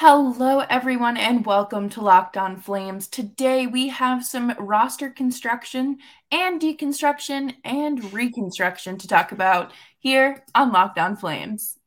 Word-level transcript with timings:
Hello, 0.00 0.58
everyone, 0.68 1.16
and 1.16 1.46
welcome 1.46 1.88
to 1.88 2.02
Locked 2.02 2.36
On 2.36 2.58
Flames. 2.58 3.08
Today 3.08 3.66
we 3.66 3.88
have 3.88 4.26
some 4.26 4.52
roster 4.58 5.08
construction 5.08 5.96
and 6.30 6.60
deconstruction 6.60 7.54
and 7.64 8.12
reconstruction 8.12 8.98
to 8.98 9.08
talk 9.08 9.32
about 9.32 9.72
here 9.98 10.44
on 10.54 10.70
Locked 10.70 10.98
On 10.98 11.16
Flames. 11.16 11.78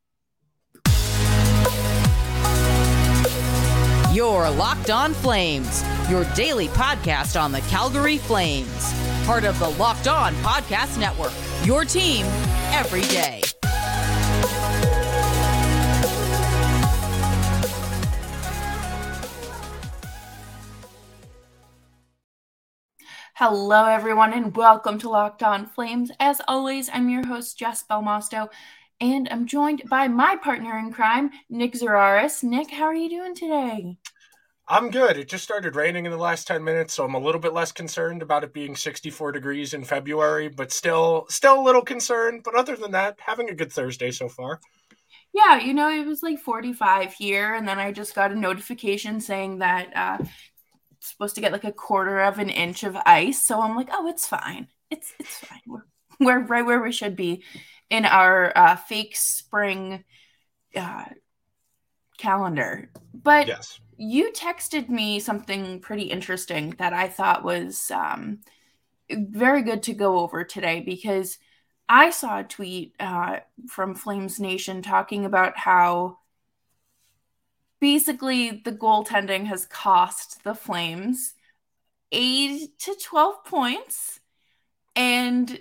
Your 4.12 4.50
Locked 4.50 4.90
On 4.90 5.14
Flames, 5.14 5.84
your 6.10 6.24
daily 6.34 6.70
podcast 6.70 7.40
on 7.40 7.52
the 7.52 7.62
Calgary 7.70 8.18
Flames. 8.18 8.92
Part 9.28 9.44
of 9.44 9.60
the 9.60 9.70
Locked 9.70 10.08
On 10.08 10.34
Podcast 10.38 11.00
Network, 11.00 11.34
your 11.64 11.86
team 11.86 12.26
every 12.74 13.02
day. 13.02 13.44
Hello, 23.40 23.86
everyone, 23.86 24.34
and 24.34 24.54
welcome 24.54 25.00
to 25.00 25.08
Locked 25.08 25.44
On 25.44 25.66
Flames. 25.66 26.12
As 26.20 26.42
always, 26.46 26.90
I'm 26.92 27.10
your 27.10 27.26
host, 27.26 27.58
Jess 27.58 27.86
Belmosto, 27.90 28.50
and 29.00 29.30
I'm 29.32 29.48
joined 29.48 29.84
by 29.90 30.10
my 30.10 30.36
partner 30.36 30.78
in 30.78 30.92
crime, 30.92 31.30
Nick 31.50 31.72
Zararis. 31.72 32.44
Nick, 32.44 32.70
how 32.70 32.84
are 32.84 32.94
you 32.94 33.10
doing 33.10 33.34
today? 33.34 33.96
I'm 34.68 34.92
good. 34.92 35.16
It 35.16 35.30
just 35.30 35.46
started 35.46 35.78
raining 35.78 36.04
in 36.04 36.12
the 36.12 36.18
last 36.18 36.48
10 36.48 36.62
minutes, 36.66 36.94
so 36.94 37.06
I'm 37.06 37.14
a 37.14 37.20
little 37.20 37.40
bit 37.40 37.54
less 37.54 37.72
concerned 37.72 38.22
about 38.22 38.44
it 38.44 38.52
being 38.52 38.76
64 38.76 39.32
degrees 39.32 39.74
in 39.74 39.86
February, 39.86 40.50
but 40.50 40.74
still 40.74 41.26
still 41.30 41.62
a 41.62 41.64
little 41.64 41.82
concerned, 41.82 42.42
but 42.44 42.56
other 42.56 42.76
than 42.76 42.92
that, 42.92 43.16
having 43.20 43.50
a 43.50 43.56
good 43.56 43.72
Thursday 43.72 44.12
so 44.12 44.28
far. 44.28 44.60
Yeah, 45.32 45.62
you 45.62 45.74
know, 45.74 45.90
it 45.90 46.06
was 46.06 46.22
like 46.22 46.40
45 46.40 47.14
here, 47.14 47.54
and 47.54 47.66
then 47.66 47.80
I 47.80 47.94
just 47.94 48.16
got 48.16 48.34
a 48.34 48.36
notification 48.36 49.22
saying 49.22 49.60
that 49.60 49.96
uh, 49.96 50.26
supposed 51.00 51.36
to 51.36 51.42
get 51.42 51.52
like 51.52 51.64
a 51.64 51.72
quarter 51.72 52.22
of 52.22 52.40
an 52.40 52.50
inch 52.50 52.84
of 52.84 52.96
ice. 53.06 53.42
So 53.42 53.62
I'm 53.62 53.76
like, 53.76 53.90
oh, 53.92 54.08
it's 54.08 54.28
fine. 54.28 54.68
It's 54.90 55.14
it's 55.20 55.38
fine. 55.38 55.62
We're, 55.68 55.84
we're 56.20 56.40
right 56.40 56.66
where 56.66 56.82
we 56.82 56.92
should 56.92 57.16
be 57.16 57.44
in 57.90 58.06
our 58.06 58.52
uh, 58.56 58.76
fake 58.76 59.16
spring 59.16 60.04
uh, 60.76 61.06
calendar. 62.18 62.92
But 63.14 63.48
yes. 63.48 63.80
you 63.98 64.32
texted 64.32 64.90
me 64.90 65.20
something 65.20 65.80
pretty 65.80 66.04
interesting 66.04 66.76
that 66.78 66.94
I 66.94 67.08
thought 67.08 67.44
was 67.44 67.92
um, 67.92 68.40
very 69.10 69.64
good 69.64 69.84
to 69.84 69.94
go 69.94 70.20
over 70.20 70.44
today 70.44 70.82
because 70.82 71.38
I 71.88 72.12
saw 72.12 72.40
a 72.40 72.44
tweet 72.44 72.94
uh, 73.00 73.40
from 73.68 73.96
Flames 73.96 74.40
Nation 74.40 74.82
talking 74.82 75.26
about 75.26 75.58
how 75.58 76.20
basically 77.80 78.62
the 78.64 78.72
goaltending 78.72 79.46
has 79.48 79.66
cost 79.66 80.44
the 80.44 80.54
Flames 80.54 81.34
8 82.12 82.78
to 82.80 82.96
12 82.96 83.46
points. 83.46 84.20
And 84.96 85.60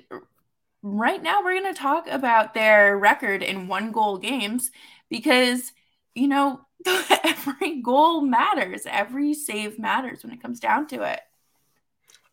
right 0.82 1.22
now 1.22 1.42
we're 1.42 1.60
going 1.60 1.72
to 1.72 1.78
talk 1.78 2.08
about 2.08 2.54
their 2.54 2.96
record 2.96 3.42
in 3.42 3.68
one 3.68 3.92
goal 3.92 4.18
games 4.18 4.70
because, 5.08 5.72
you 6.14 6.28
know, 6.28 6.60
every 7.24 7.80
goal 7.82 8.22
matters, 8.22 8.82
every 8.86 9.34
save 9.34 9.78
matters 9.78 10.22
when 10.22 10.32
it 10.32 10.42
comes 10.42 10.60
down 10.60 10.86
to 10.88 11.02
it. 11.02 11.20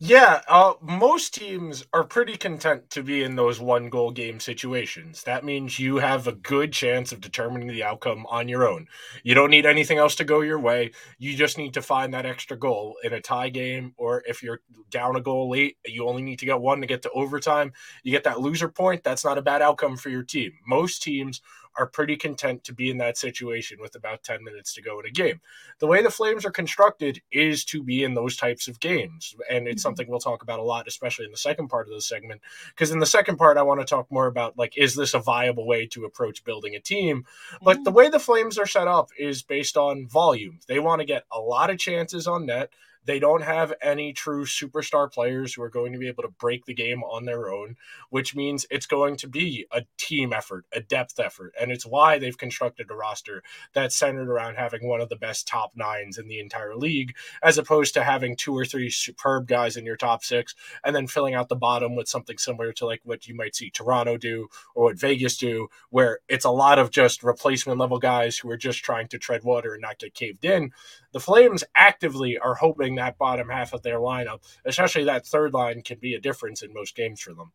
Yeah, 0.07 0.41
uh, 0.47 0.73
most 0.81 1.33
teams 1.33 1.83
are 1.91 2.03
pretty 2.03 2.37
content 2.37 2.91
to 2.91 3.01
be 3.01 3.23
in 3.23 3.35
those 3.35 3.59
one 3.59 3.89
goal 3.89 4.11
game 4.11 4.39
situations. 4.39 5.23
That 5.23 5.43
means 5.43 5.79
you 5.79 5.97
have 5.97 6.27
a 6.27 6.33
good 6.33 6.71
chance 6.73 7.11
of 7.11 7.21
determining 7.21 7.69
the 7.69 7.83
outcome 7.83 8.27
on 8.29 8.47
your 8.47 8.69
own. 8.69 8.85
You 9.23 9.33
don't 9.33 9.49
need 9.49 9.65
anything 9.65 9.97
else 9.97 10.13
to 10.17 10.23
go 10.23 10.41
your 10.41 10.59
way. 10.59 10.91
You 11.17 11.35
just 11.35 11.57
need 11.57 11.73
to 11.73 11.81
find 11.81 12.13
that 12.13 12.25
extra 12.27 12.55
goal 12.55 12.97
in 13.03 13.13
a 13.13 13.21
tie 13.21 13.49
game, 13.49 13.93
or 13.97 14.21
if 14.27 14.43
you're 14.43 14.61
down 14.91 15.15
a 15.15 15.21
goal 15.21 15.49
late, 15.49 15.77
you 15.85 16.07
only 16.07 16.21
need 16.21 16.37
to 16.39 16.45
get 16.45 16.61
one 16.61 16.81
to 16.81 16.87
get 16.87 17.01
to 17.01 17.09
overtime. 17.09 17.73
You 18.03 18.11
get 18.11 18.25
that 18.25 18.39
loser 18.39 18.69
point. 18.69 19.03
That's 19.03 19.25
not 19.25 19.39
a 19.39 19.41
bad 19.41 19.63
outcome 19.63 19.97
for 19.97 20.09
your 20.09 20.23
team. 20.23 20.51
Most 20.67 21.01
teams 21.01 21.41
are 21.77 21.85
pretty 21.85 22.15
content 22.15 22.63
to 22.63 22.73
be 22.73 22.89
in 22.89 22.97
that 22.97 23.17
situation 23.17 23.79
with 23.81 23.95
about 23.95 24.23
10 24.23 24.43
minutes 24.43 24.73
to 24.73 24.81
go 24.81 24.99
in 24.99 25.05
a 25.05 25.11
game. 25.11 25.41
The 25.79 25.87
way 25.87 26.01
the 26.01 26.09
Flames 26.09 26.45
are 26.45 26.51
constructed 26.51 27.21
is 27.31 27.65
to 27.65 27.83
be 27.83 28.03
in 28.03 28.13
those 28.13 28.37
types 28.37 28.67
of 28.67 28.79
games. 28.79 29.35
And 29.49 29.67
it's 29.67 29.81
mm-hmm. 29.81 29.87
something 29.87 30.07
we'll 30.07 30.19
talk 30.19 30.43
about 30.43 30.59
a 30.59 30.63
lot, 30.63 30.87
especially 30.87 31.25
in 31.25 31.31
the 31.31 31.37
second 31.37 31.67
part 31.67 31.87
of 31.87 31.93
the 31.93 32.01
segment. 32.01 32.41
Because 32.69 32.91
in 32.91 32.99
the 32.99 33.05
second 33.05 33.37
part, 33.37 33.57
I 33.57 33.63
want 33.63 33.81
to 33.81 33.85
talk 33.85 34.11
more 34.11 34.27
about 34.27 34.57
like, 34.57 34.77
is 34.77 34.95
this 34.95 35.13
a 35.13 35.19
viable 35.19 35.67
way 35.67 35.85
to 35.87 36.05
approach 36.05 36.43
building 36.43 36.75
a 36.75 36.79
team? 36.79 37.25
But 37.61 37.77
mm-hmm. 37.77 37.83
the 37.83 37.91
way 37.91 38.09
the 38.09 38.19
Flames 38.19 38.57
are 38.57 38.65
set 38.65 38.87
up 38.87 39.09
is 39.17 39.43
based 39.43 39.77
on 39.77 40.07
volume. 40.07 40.59
They 40.67 40.79
want 40.79 41.01
to 41.01 41.05
get 41.05 41.25
a 41.31 41.39
lot 41.39 41.69
of 41.69 41.77
chances 41.77 42.27
on 42.27 42.45
net. 42.45 42.71
They 43.05 43.19
don't 43.19 43.43
have 43.43 43.73
any 43.81 44.13
true 44.13 44.45
superstar 44.45 45.11
players 45.11 45.53
who 45.53 45.61
are 45.61 45.69
going 45.69 45.93
to 45.93 45.99
be 45.99 46.07
able 46.07 46.23
to 46.23 46.29
break 46.29 46.65
the 46.65 46.73
game 46.73 47.03
on 47.03 47.25
their 47.25 47.51
own, 47.51 47.75
which 48.09 48.35
means 48.35 48.65
it's 48.69 48.85
going 48.85 49.15
to 49.17 49.27
be 49.27 49.65
a 49.71 49.83
team 49.97 50.33
effort, 50.33 50.65
a 50.73 50.81
depth 50.81 51.19
effort. 51.19 51.53
And 51.59 51.71
it's 51.71 51.85
why 51.85 52.17
they've 52.17 52.37
constructed 52.37 52.89
a 52.89 52.95
roster 52.95 53.43
that's 53.73 53.95
centered 53.95 54.29
around 54.29 54.55
having 54.55 54.87
one 54.87 55.01
of 55.01 55.09
the 55.09 55.15
best 55.15 55.47
top 55.47 55.71
nines 55.75 56.17
in 56.17 56.27
the 56.27 56.39
entire 56.39 56.75
league, 56.75 57.15
as 57.43 57.57
opposed 57.57 57.93
to 57.93 58.03
having 58.03 58.35
two 58.35 58.53
or 58.57 58.65
three 58.65 58.89
superb 58.89 59.47
guys 59.47 59.77
in 59.77 59.85
your 59.85 59.97
top 59.97 60.23
six 60.23 60.55
and 60.83 60.95
then 60.95 61.07
filling 61.07 61.33
out 61.33 61.49
the 61.49 61.55
bottom 61.55 61.95
with 61.95 62.07
something 62.07 62.37
similar 62.37 62.71
to 62.73 62.85
like 62.85 63.01
what 63.03 63.27
you 63.27 63.35
might 63.35 63.55
see 63.55 63.69
Toronto 63.69 64.17
do 64.17 64.47
or 64.73 64.85
what 64.85 64.99
Vegas 64.99 65.37
do, 65.37 65.67
where 65.89 66.19
it's 66.27 66.45
a 66.45 66.49
lot 66.49 66.79
of 66.79 66.91
just 66.91 67.23
replacement 67.23 67.79
level 67.79 67.99
guys 67.99 68.37
who 68.37 68.49
are 68.49 68.57
just 68.57 68.83
trying 68.83 69.07
to 69.09 69.19
tread 69.19 69.43
water 69.43 69.73
and 69.73 69.81
not 69.81 69.99
get 69.99 70.13
caved 70.13 70.45
in. 70.45 70.71
The 71.11 71.19
Flames 71.19 71.63
actively 71.75 72.37
are 72.37 72.55
hoping 72.55 72.94
that 72.95 73.17
bottom 73.17 73.49
half 73.49 73.73
of 73.73 73.81
their 73.81 73.99
lineup, 73.99 74.41
especially 74.65 75.03
that 75.05 75.25
third 75.25 75.53
line, 75.53 75.81
can 75.81 75.99
be 75.99 76.15
a 76.15 76.19
difference 76.19 76.61
in 76.61 76.73
most 76.73 76.95
games 76.95 77.21
for 77.21 77.33
them. 77.33 77.51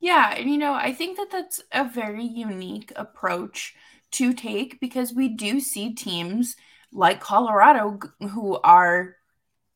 Yeah, 0.00 0.34
and 0.34 0.50
you 0.50 0.58
know, 0.58 0.74
I 0.74 0.92
think 0.92 1.16
that 1.16 1.30
that's 1.30 1.62
a 1.72 1.88
very 1.88 2.24
unique 2.24 2.92
approach 2.96 3.74
to 4.12 4.32
take 4.32 4.78
because 4.80 5.12
we 5.12 5.28
do 5.28 5.60
see 5.60 5.94
teams 5.94 6.56
like 6.92 7.20
Colorado 7.20 7.98
who 8.20 8.58
are 8.62 9.16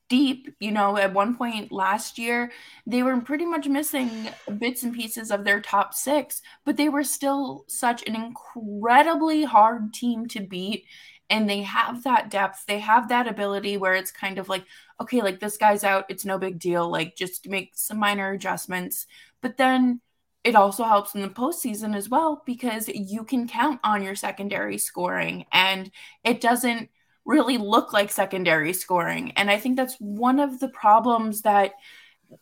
deep. 0.09 0.55
You 0.61 0.72
know, 0.72 0.97
at 0.97 1.15
one 1.15 1.37
point 1.37 1.72
last 1.72 2.19
year, 2.19 2.53
they 2.87 3.03
were 3.03 3.21
pretty 3.21 3.47
much 3.47 3.67
missing 3.67 4.28
bits 4.59 4.82
and 4.82 4.94
pieces 4.94 5.31
of 5.31 5.44
their 5.44 5.61
top 5.61 5.94
six, 5.94 6.43
but 6.65 6.77
they 6.77 6.88
were 6.88 7.05
still 7.05 7.65
such 7.69 8.06
an 8.06 8.15
incredibly 8.15 9.44
hard 9.44 9.94
team 9.94 10.27
to 10.28 10.41
beat 10.41 10.84
and 11.31 11.49
they 11.49 11.63
have 11.63 12.03
that 12.03 12.29
depth 12.29 12.67
they 12.67 12.81
have 12.81 13.09
that 13.09 13.29
ability 13.29 13.77
where 13.77 13.95
it's 13.95 14.11
kind 14.11 14.39
of 14.39 14.49
like 14.49 14.65
okay 15.01 15.23
like 15.23 15.41
this 15.41 15.57
guy's 15.57 15.85
out 15.85 16.05
it's 16.09 16.25
no 16.25 16.37
big 16.37 16.59
deal 16.59 16.91
like 16.91 17.17
just 17.17 17.49
make 17.49 17.73
some 17.75 17.99
minor 17.99 18.33
adjustments. 18.33 19.07
But 19.41 19.57
then 19.57 20.01
it 20.45 20.55
also 20.57 20.85
helps 20.85 21.15
in 21.15 21.23
the 21.23 21.29
postseason 21.29 21.95
as 21.95 22.09
well 22.09 22.43
because 22.47 22.89
you 22.89 23.25
can 23.25 23.47
count 23.47 23.81
on 23.85 24.03
your 24.03 24.15
secondary 24.15 24.79
scoring 24.79 25.45
and 25.53 25.91
it 26.25 26.41
doesn't 26.41 26.89
really 27.25 27.59
look 27.59 27.93
like 27.93 28.11
secondary 28.11 28.73
scoring. 28.73 29.33
And 29.33 29.51
i 29.51 29.59
think 29.59 29.77
that's 29.77 29.97
one 29.97 30.41
of 30.41 30.61
the 30.61 30.69
problems 30.69 31.43
that 31.43 31.73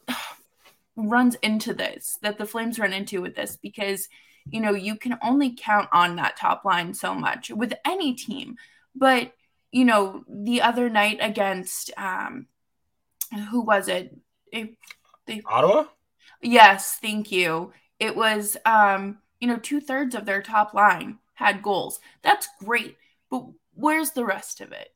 runs 0.96 1.36
into 1.36 1.74
this 1.74 2.18
that 2.22 2.38
the 2.38 2.46
flames 2.46 2.78
run 2.78 2.92
into 2.92 3.22
with 3.22 3.36
this 3.36 3.56
because 3.56 4.08
you 4.50 4.60
know 4.60 4.72
you 4.72 4.96
can 4.96 5.16
only 5.22 5.54
count 5.56 5.88
on 5.92 6.16
that 6.16 6.36
top 6.36 6.64
line 6.64 6.92
so 6.92 7.14
much 7.14 7.50
with 7.50 7.72
any 7.84 8.14
team 8.14 8.56
but 8.94 9.32
you 9.70 9.84
know, 9.84 10.24
the 10.28 10.62
other 10.62 10.88
night 10.88 11.18
against 11.20 11.90
um, 11.96 12.46
who 13.50 13.60
was 13.60 13.88
it? 13.88 14.16
it 14.52 14.70
they, 15.26 15.42
Ottawa. 15.44 15.84
Yes, 16.40 16.98
thank 17.00 17.30
you. 17.30 17.72
It 17.98 18.16
was 18.16 18.56
um, 18.64 19.18
you 19.40 19.48
know, 19.48 19.58
two 19.58 19.80
thirds 19.80 20.14
of 20.14 20.24
their 20.24 20.42
top 20.42 20.74
line 20.74 21.18
had 21.34 21.62
goals. 21.62 22.00
That's 22.22 22.48
great, 22.64 22.96
but 23.30 23.44
where's 23.74 24.12
the 24.12 24.24
rest 24.24 24.60
of 24.60 24.72
it? 24.72 24.92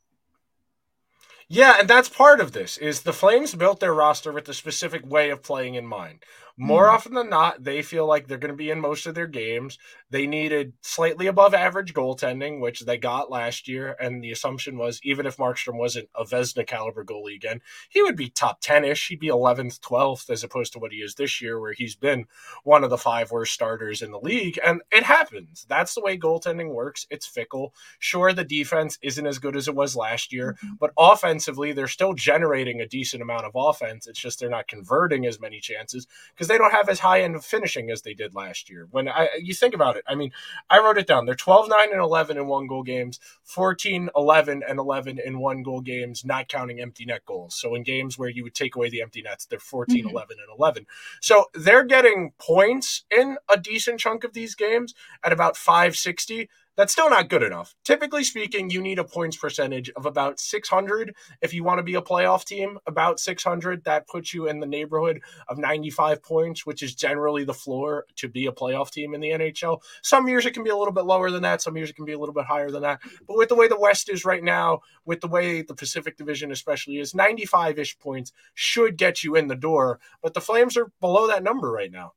Yeah, 1.48 1.80
and 1.80 1.88
that's 1.88 2.08
part 2.08 2.40
of 2.40 2.52
this 2.52 2.78
is 2.78 3.02
the 3.02 3.12
Flames 3.12 3.54
built 3.54 3.78
their 3.78 3.92
roster 3.92 4.32
with 4.32 4.48
a 4.48 4.54
specific 4.54 5.04
way 5.04 5.28
of 5.28 5.42
playing 5.42 5.74
in 5.74 5.86
mind. 5.86 6.24
More 6.56 6.86
mm 6.86 6.92
often 6.92 7.14
than 7.14 7.30
not, 7.30 7.64
they 7.64 7.80
feel 7.80 8.06
like 8.06 8.26
they're 8.26 8.36
going 8.36 8.52
to 8.52 8.56
be 8.56 8.70
in 8.70 8.78
most 8.78 9.06
of 9.06 9.14
their 9.14 9.26
games. 9.26 9.78
They 10.10 10.26
needed 10.26 10.74
slightly 10.82 11.26
above 11.26 11.54
average 11.54 11.94
goaltending, 11.94 12.60
which 12.60 12.80
they 12.80 12.98
got 12.98 13.30
last 13.30 13.66
year. 13.66 13.96
And 13.98 14.22
the 14.22 14.30
assumption 14.30 14.76
was 14.76 15.00
even 15.02 15.24
if 15.24 15.38
Markstrom 15.38 15.78
wasn't 15.78 16.10
a 16.14 16.24
Vezina 16.24 16.66
caliber 16.66 17.02
goalie 17.02 17.34
again, 17.34 17.62
he 17.88 18.02
would 18.02 18.16
be 18.16 18.28
top 18.28 18.60
10 18.60 18.84
ish. 18.84 19.08
He'd 19.08 19.20
be 19.20 19.28
11th, 19.28 19.80
12th, 19.80 20.28
as 20.28 20.44
opposed 20.44 20.74
to 20.74 20.78
what 20.78 20.92
he 20.92 20.98
is 20.98 21.14
this 21.14 21.40
year, 21.40 21.58
where 21.58 21.72
he's 21.72 21.94
been 21.94 22.26
one 22.62 22.84
of 22.84 22.90
the 22.90 22.98
five 22.98 23.30
worst 23.30 23.54
starters 23.54 24.02
in 24.02 24.10
the 24.10 24.20
league. 24.20 24.58
And 24.64 24.82
it 24.90 25.04
happens. 25.04 25.64
That's 25.68 25.94
the 25.94 26.02
way 26.02 26.18
goaltending 26.18 26.74
works. 26.74 27.06
It's 27.08 27.26
fickle. 27.26 27.74
Sure, 27.98 28.34
the 28.34 28.44
defense 28.44 28.98
isn't 29.00 29.26
as 29.26 29.38
good 29.38 29.56
as 29.56 29.66
it 29.66 29.74
was 29.74 29.96
last 29.96 30.30
year, 30.30 30.58
mm-hmm. 30.62 30.74
but 30.78 30.92
offensively, 30.98 31.72
they're 31.72 31.88
still 31.88 32.12
generating 32.12 32.82
a 32.82 32.86
decent 32.86 33.22
amount 33.22 33.46
of 33.46 33.52
offense. 33.54 34.06
It's 34.06 34.20
just 34.20 34.40
they're 34.40 34.50
not 34.50 34.68
converting 34.68 35.24
as 35.24 35.40
many 35.40 35.58
chances 35.58 36.06
because 36.42 36.48
they 36.48 36.58
don't 36.58 36.72
have 36.72 36.88
as 36.88 36.98
high 36.98 37.22
end 37.22 37.36
of 37.36 37.44
finishing 37.44 37.88
as 37.88 38.02
they 38.02 38.14
did 38.14 38.34
last 38.34 38.68
year. 38.68 38.88
When 38.90 39.08
I 39.08 39.28
you 39.40 39.54
think 39.54 39.74
about 39.74 39.96
it, 39.96 40.02
I 40.08 40.16
mean, 40.16 40.32
I 40.68 40.80
wrote 40.80 40.98
it 40.98 41.06
down. 41.06 41.24
They're 41.24 41.36
12 41.36 41.68
9 41.68 41.92
and 41.92 42.00
11 42.00 42.36
in 42.36 42.48
one 42.48 42.66
goal 42.66 42.82
games, 42.82 43.20
14 43.44 44.10
11 44.16 44.64
and 44.68 44.80
11 44.80 45.20
in 45.24 45.38
one 45.38 45.62
goal 45.62 45.80
games, 45.80 46.24
not 46.24 46.48
counting 46.48 46.80
empty 46.80 47.04
net 47.04 47.24
goals. 47.26 47.54
So 47.54 47.76
in 47.76 47.84
games 47.84 48.18
where 48.18 48.28
you 48.28 48.42
would 48.42 48.56
take 48.56 48.74
away 48.74 48.90
the 48.90 49.02
empty 49.02 49.22
nets, 49.22 49.46
they're 49.46 49.60
14 49.60 49.98
mm-hmm. 49.98 50.08
11 50.08 50.36
and 50.40 50.58
11. 50.58 50.86
So 51.20 51.44
they're 51.54 51.84
getting 51.84 52.32
points 52.38 53.04
in 53.16 53.36
a 53.48 53.56
decent 53.56 54.00
chunk 54.00 54.24
of 54.24 54.32
these 54.32 54.56
games 54.56 54.94
at 55.22 55.32
about 55.32 55.56
560 55.56 56.50
that's 56.76 56.92
still 56.92 57.10
not 57.10 57.28
good 57.28 57.42
enough. 57.42 57.74
Typically 57.84 58.24
speaking, 58.24 58.70
you 58.70 58.80
need 58.80 58.98
a 58.98 59.04
points 59.04 59.36
percentage 59.36 59.90
of 59.90 60.06
about 60.06 60.40
600 60.40 61.14
if 61.40 61.52
you 61.52 61.64
want 61.64 61.78
to 61.78 61.82
be 61.82 61.94
a 61.94 62.02
playoff 62.02 62.44
team. 62.44 62.78
About 62.86 63.20
600, 63.20 63.84
that 63.84 64.06
puts 64.06 64.32
you 64.32 64.48
in 64.48 64.60
the 64.60 64.66
neighborhood 64.66 65.20
of 65.48 65.58
95 65.58 66.22
points, 66.22 66.64
which 66.64 66.82
is 66.82 66.94
generally 66.94 67.44
the 67.44 67.54
floor 67.54 68.06
to 68.16 68.28
be 68.28 68.46
a 68.46 68.52
playoff 68.52 68.90
team 68.90 69.14
in 69.14 69.20
the 69.20 69.30
NHL. 69.30 69.80
Some 70.02 70.28
years 70.28 70.46
it 70.46 70.54
can 70.54 70.64
be 70.64 70.70
a 70.70 70.76
little 70.76 70.94
bit 70.94 71.04
lower 71.04 71.30
than 71.30 71.42
that, 71.42 71.60
some 71.60 71.76
years 71.76 71.90
it 71.90 71.96
can 71.96 72.04
be 72.04 72.12
a 72.12 72.18
little 72.18 72.34
bit 72.34 72.46
higher 72.46 72.70
than 72.70 72.82
that. 72.82 73.00
But 73.26 73.36
with 73.36 73.48
the 73.48 73.56
way 73.56 73.68
the 73.68 73.78
West 73.78 74.08
is 74.08 74.24
right 74.24 74.42
now, 74.42 74.80
with 75.04 75.20
the 75.20 75.28
way 75.28 75.62
the 75.62 75.74
Pacific 75.74 76.16
Division 76.16 76.50
especially 76.52 76.98
is, 76.98 77.14
95 77.14 77.78
ish 77.78 77.98
points 77.98 78.32
should 78.54 78.96
get 78.96 79.22
you 79.22 79.36
in 79.36 79.48
the 79.48 79.56
door. 79.56 80.00
But 80.22 80.34
the 80.34 80.40
Flames 80.40 80.76
are 80.76 80.90
below 81.00 81.26
that 81.26 81.42
number 81.42 81.70
right 81.70 81.92
now. 81.92 82.12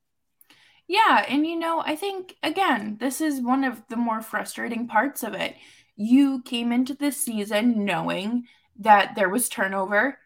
Yeah, 0.88 1.26
and 1.28 1.46
you 1.48 1.58
know, 1.58 1.82
I 1.86 1.96
think 1.96 2.36
again, 2.44 2.98
this 3.00 3.20
is 3.22 3.42
one 3.42 3.64
of 3.64 3.82
the 3.90 3.96
more 3.96 4.22
frustrating 4.22 4.88
parts 4.88 5.24
of 5.24 5.34
it. 5.34 5.56
You 5.96 6.42
came 6.44 6.72
into 6.72 6.94
this 6.94 7.18
season 7.18 7.86
knowing 7.86 8.48
that 8.80 9.16
there 9.16 9.30
was 9.30 9.50
turnover, 9.50 10.20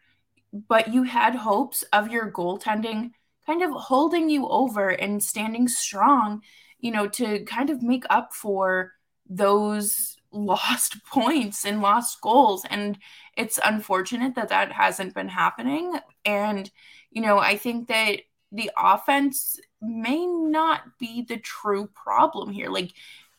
but 0.52 0.92
you 0.92 1.04
had 1.04 1.34
hopes 1.36 1.84
of 1.92 2.10
your 2.10 2.30
goaltending 2.30 3.12
kind 3.46 3.62
of 3.62 3.70
holding 3.72 4.30
you 4.30 4.48
over 4.48 4.90
and 4.90 5.22
standing 5.22 5.68
strong, 5.68 6.42
you 6.80 6.90
know, 6.92 7.08
to 7.08 7.44
kind 7.44 7.70
of 7.70 7.82
make 7.82 8.04
up 8.10 8.32
for 8.34 8.92
those 9.28 10.16
lost 10.32 11.04
points 11.06 11.64
and 11.64 11.82
lost 11.82 12.20
goals. 12.20 12.64
And 12.70 12.98
it's 13.36 13.58
unfortunate 13.64 14.34
that 14.36 14.50
that 14.50 14.72
hasn't 14.72 15.14
been 15.14 15.28
happening. 15.28 15.98
And, 16.24 16.70
you 17.10 17.22
know, 17.22 17.38
I 17.38 17.56
think 17.56 17.88
that 17.88 18.20
the 18.52 18.70
offense 18.76 19.58
may 19.80 20.26
not 20.26 20.98
be 20.98 21.22
the 21.22 21.38
true 21.38 21.88
problem 21.94 22.50
here. 22.50 22.68
Like, 22.68 22.92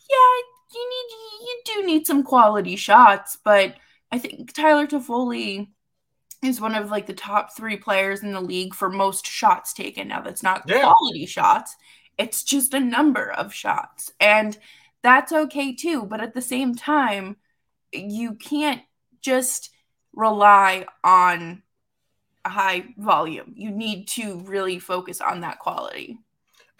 yeah, 0.09 0.41
you 0.73 0.89
need 0.89 1.45
you 1.47 1.61
do 1.65 1.85
need 1.85 2.07
some 2.07 2.23
quality 2.23 2.75
shots, 2.75 3.37
but 3.43 3.75
I 4.11 4.17
think 4.17 4.53
Tyler 4.53 4.87
Toffoli 4.87 5.67
is 6.43 6.59
one 6.59 6.75
of 6.75 6.89
like 6.89 7.05
the 7.05 7.13
top 7.13 7.55
three 7.55 7.77
players 7.77 8.23
in 8.23 8.33
the 8.33 8.41
league 8.41 8.73
for 8.73 8.89
most 8.89 9.25
shots 9.25 9.73
taken. 9.73 10.07
Now 10.07 10.21
that's 10.21 10.43
not 10.43 10.63
yeah. 10.67 10.81
quality 10.81 11.25
shots, 11.25 11.75
it's 12.17 12.43
just 12.43 12.73
a 12.73 12.79
number 12.79 13.31
of 13.31 13.53
shots. 13.53 14.11
And 14.19 14.57
that's 15.03 15.31
okay 15.31 15.75
too. 15.75 16.03
But 16.03 16.21
at 16.21 16.33
the 16.33 16.41
same 16.41 16.75
time, 16.75 17.37
you 17.91 18.35
can't 18.35 18.81
just 19.21 19.71
rely 20.13 20.85
on 21.03 21.63
high 22.45 22.85
volume. 22.97 23.53
You 23.55 23.71
need 23.71 24.07
to 24.09 24.39
really 24.41 24.79
focus 24.79 25.21
on 25.21 25.41
that 25.41 25.59
quality 25.59 26.17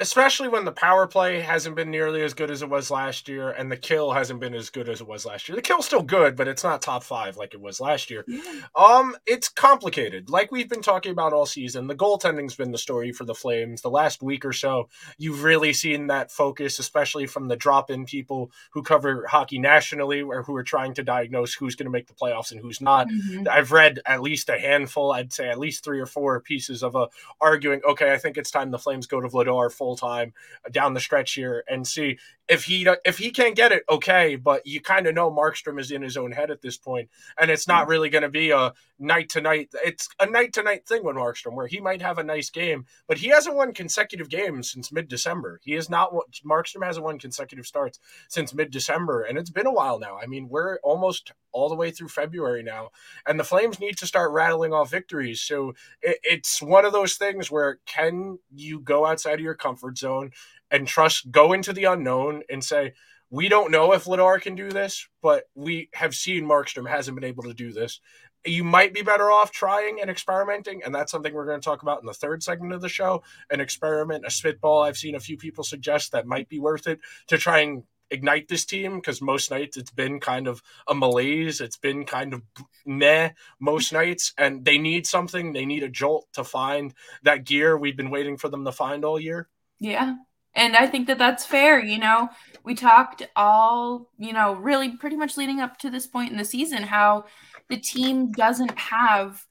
especially 0.02 0.50
when 0.50 0.66
the 0.66 0.72
power 0.72 1.06
play 1.06 1.40
hasn't 1.40 1.76
been 1.76 1.92
nearly 1.92 2.24
as 2.24 2.34
good 2.34 2.50
as 2.50 2.64
it 2.64 2.70
was 2.70 2.90
last 2.90 3.30
year 3.30 3.52
and 3.52 3.72
the 3.72 3.78
kill 3.78 4.12
hasn't 4.12 4.40
been 4.40 4.56
as 4.56 4.72
good 4.72 4.90
as 4.90 5.00
it 5.00 5.08
was 5.08 5.28
last 5.28 5.48
year. 5.48 5.56
The 5.56 5.62
kill's 5.62 5.86
still 5.86 6.02
good, 6.02 6.36
but 6.36 6.48
it's 6.48 6.64
not 6.64 6.82
top 6.82 7.04
5 7.04 7.38
like 7.38 7.54
it 7.54 7.62
was 7.62 7.80
last 7.80 8.10
year. 8.10 8.26
Yeah. 8.28 8.42
Um 8.76 9.16
it's 9.28 9.48
complicated. 9.48 10.30
Like 10.30 10.52
we've 10.52 10.68
been 10.68 10.82
talking 10.82 11.12
about 11.12 11.34
all 11.34 11.46
season. 11.46 11.86
The 11.86 11.96
goaltending's 11.96 12.56
been 12.56 12.72
the 12.72 12.80
story 12.80 13.12
for 13.12 13.26
the 13.26 13.36
Flames. 13.36 13.82
The 13.82 13.92
last 13.92 14.24
week 14.24 14.44
or 14.44 14.54
so, 14.54 14.90
you've 15.20 15.44
really 15.44 15.72
seen 15.72 16.08
that 16.08 16.32
focus 16.32 16.80
especially 16.80 17.28
from 17.28 17.48
the 17.48 17.56
drop-in 17.56 18.06
people 18.06 18.52
who 18.72 18.82
cover 18.82 19.28
hockey 19.28 19.60
nationally 19.60 20.24
or 20.24 20.42
who 20.42 20.56
are 20.56 20.64
trying 20.64 20.96
to 20.96 21.04
diagnose 21.04 21.54
who's 21.54 21.76
going 21.76 21.86
to 21.86 21.92
make 21.92 22.08
the 22.08 22.14
playoffs 22.14 22.52
and 22.52 22.60
who's 22.60 22.82
not. 22.82 23.08
Mm-hmm. 23.08 23.48
I've 23.50 23.72
read 23.72 24.00
at 24.08 24.24
least 24.24 24.50
a 24.50 24.60
handful, 24.60 25.12
I'd 25.12 25.32
say 25.32 25.50
at 25.50 25.60
least 25.60 25.84
3 25.84 26.00
or 26.00 26.08
4 26.08 26.42
pieces 26.42 26.82
of 26.82 26.96
a 26.96 27.02
uh, 27.02 27.08
arguing, 27.40 27.82
okay, 27.88 28.14
I 28.14 28.18
think 28.18 28.38
it's 28.38 28.52
time 28.52 28.72
the 28.72 28.80
Flames 28.80 29.06
go 29.06 29.22
to 29.22 29.28
Vladar 29.28 29.72
full 29.72 29.91
full 29.92 30.10
time 30.10 30.34
down 30.72 30.94
the 30.94 31.00
stretch 31.00 31.34
here 31.34 31.64
and 31.68 31.88
see 31.88 32.18
if 32.48 32.66
he 32.66 32.86
if 33.06 33.18
he 33.18 33.32
can't 33.32 33.56
get 33.56 33.72
it. 33.72 33.84
Okay, 33.90 34.36
but 34.36 34.66
you 34.68 34.82
kind 34.82 35.08
of 35.08 35.16
know 35.16 35.32
Markstrom 35.32 35.80
is 35.80 35.90
in 35.90 36.02
his 36.02 36.18
own 36.18 36.34
head 36.34 36.52
at 36.52 36.62
this 36.62 36.78
point, 36.78 37.10
and 37.40 37.50
it's 37.50 37.68
not 37.68 37.88
really 37.88 38.10
going 38.10 38.24
to 38.24 38.30
be 38.30 38.52
a 38.52 38.74
night 39.00 39.30
to 39.30 39.42
night. 39.42 39.70
It's 39.86 40.10
a 40.20 40.26
night 40.26 40.54
to 40.54 40.64
night 40.64 40.86
thing 40.86 41.04
with 41.04 41.16
Markstrom 41.16 41.54
where 41.54 41.68
he 41.68 41.80
might 41.80 42.02
have 42.02 42.18
a 42.18 42.24
nice 42.24 42.50
game, 42.50 42.86
but 43.08 43.20
he 43.20 43.30
hasn't 43.30 43.56
won 43.56 43.74
consecutive 43.74 44.28
games 44.28 44.70
since 44.70 44.92
mid 44.92 45.08
December. 45.08 45.62
He 45.64 45.76
is 45.76 45.90
not 45.90 46.14
Markstrom 46.46 46.86
hasn't 46.86 47.06
won 47.06 47.20
consecutive 47.20 47.66
starts 47.66 48.00
since 48.28 48.54
mid 48.54 48.70
December, 48.70 49.22
and 49.22 49.38
it's 49.38 49.50
been 49.50 49.68
a 49.68 49.74
while 49.74 49.98
now. 49.98 50.18
I 50.22 50.26
mean, 50.26 50.50
we're 50.50 50.78
almost 50.84 51.32
all 51.54 51.70
the 51.70 51.76
way 51.76 51.92
through 51.92 52.10
February 52.10 52.64
now, 52.64 52.90
and 53.26 53.40
the 53.40 53.46
Flames 53.46 53.80
need 53.80 53.98
to 53.98 54.08
start 54.08 54.32
rattling 54.32 54.74
off 54.74 54.92
victories. 54.92 55.42
So 55.42 55.74
it, 56.02 56.18
it's 56.24 56.62
one 56.62 56.84
of 56.84 56.92
those 56.92 57.16
things 57.16 57.50
where 57.50 57.80
can 57.86 58.40
you 58.54 58.82
go 58.82 59.06
outside 59.06 59.36
of 59.36 59.40
your 59.40 59.56
comfort 59.56 59.81
zone 59.98 60.32
and 60.70 60.88
trust, 60.88 61.32
go 61.32 61.54
into 61.54 61.74
the 61.74 61.86
unknown 61.86 62.44
and 62.50 62.64
say, 62.64 62.94
we 63.32 63.48
don't 63.48 63.72
know 63.72 63.94
if 63.94 64.04
Vladar 64.04 64.42
can 64.42 64.56
do 64.56 64.70
this, 64.70 65.08
but 65.22 65.46
we 65.56 65.90
have 65.94 66.14
seen 66.14 66.46
Markstrom 66.46 66.88
hasn't 66.88 67.16
been 67.16 67.24
able 67.28 67.44
to 67.44 67.54
do 67.54 67.72
this. 67.72 68.02
You 68.46 68.64
might 68.64 68.94
be 68.94 69.04
better 69.04 69.32
off 69.32 69.52
trying 69.52 70.02
and 70.02 70.10
experimenting, 70.10 70.84
and 70.84 70.94
that's 70.94 71.12
something 71.12 71.34
we're 71.34 71.46
going 71.46 71.62
to 71.62 71.64
talk 71.64 71.82
about 71.82 72.02
in 72.02 72.08
the 72.08 72.14
third 72.14 72.44
segment 72.44 72.74
of 72.74 72.82
the 72.82 72.90
show. 72.90 73.24
An 73.50 73.62
experiment, 73.62 74.26
a 74.26 74.32
spitball. 74.32 74.82
I've 74.82 74.98
seen 74.98 75.16
a 75.16 75.20
few 75.20 75.38
people 75.38 75.64
suggest 75.64 76.12
that 76.12 76.26
might 76.26 76.50
be 76.50 76.60
worth 76.60 76.88
it 76.88 77.00
to 77.28 77.38
try 77.38 77.60
and 77.60 77.84
ignite 78.10 78.50
this 78.50 78.66
team 78.66 78.96
because 78.96 79.22
most 79.22 79.50
nights 79.50 79.78
it's 79.78 79.92
been 79.92 80.20
kind 80.20 80.48
of 80.48 80.62
a 80.88 80.94
malaise. 80.94 81.62
It's 81.62 81.78
been 81.78 82.04
kind 82.04 82.34
of 82.34 82.42
meh 82.86 83.30
most 83.60 83.94
nights, 83.94 84.34
and 84.38 84.66
they 84.66 84.78
need 84.78 85.08
something. 85.08 85.54
They 85.54 85.66
need 85.66 85.84
a 85.84 85.90
jolt 85.90 86.28
to 86.34 86.44
find 86.44 86.94
that 87.24 87.46
gear 87.46 87.78
we've 87.78 87.96
been 87.96 88.12
waiting 88.12 88.38
for 88.38 88.50
them 88.50 88.66
to 88.66 88.72
find 88.74 89.06
all 89.06 89.20
year. 89.20 89.48
Yeah. 89.82 90.16
And 90.54 90.76
I 90.76 90.86
think 90.86 91.08
that 91.08 91.18
that's 91.18 91.46
fair. 91.46 91.84
You 91.84 91.98
know, 91.98 92.30
we 92.64 92.76
talked 92.76 93.24
all, 93.36 94.10
you 94.20 94.32
know, 94.32 94.54
really 94.54 94.96
pretty 94.96 95.16
much 95.18 95.36
leading 95.36 95.60
up 95.60 95.78
to 95.80 95.90
this 95.90 96.06
point 96.08 96.32
in 96.32 96.38
the 96.38 96.46
season 96.46 96.84
how 96.84 97.26
the 97.68 97.78
team 97.78 98.32
doesn't 98.32 98.78
have 98.78 99.44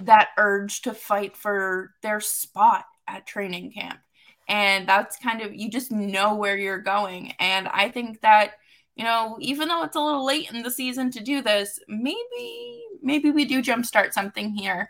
that 0.00 0.28
urge 0.38 0.82
to 0.82 0.92
fight 0.92 1.36
for 1.36 1.92
their 2.02 2.20
spot 2.20 2.84
at 3.06 3.26
training 3.26 3.70
camp 3.70 4.00
and 4.48 4.88
that's 4.88 5.16
kind 5.18 5.42
of 5.42 5.54
you 5.54 5.70
just 5.70 5.92
know 5.92 6.34
where 6.34 6.56
you're 6.56 6.78
going 6.78 7.32
and 7.38 7.68
i 7.68 7.88
think 7.88 8.20
that 8.20 8.52
you 8.96 9.04
know 9.04 9.36
even 9.40 9.68
though 9.68 9.84
it's 9.84 9.96
a 9.96 10.00
little 10.00 10.24
late 10.24 10.50
in 10.50 10.62
the 10.62 10.70
season 10.70 11.10
to 11.10 11.22
do 11.22 11.42
this 11.42 11.78
maybe 11.88 12.82
maybe 13.02 13.30
we 13.30 13.44
do 13.44 13.62
jumpstart 13.62 14.12
something 14.12 14.50
here 14.50 14.88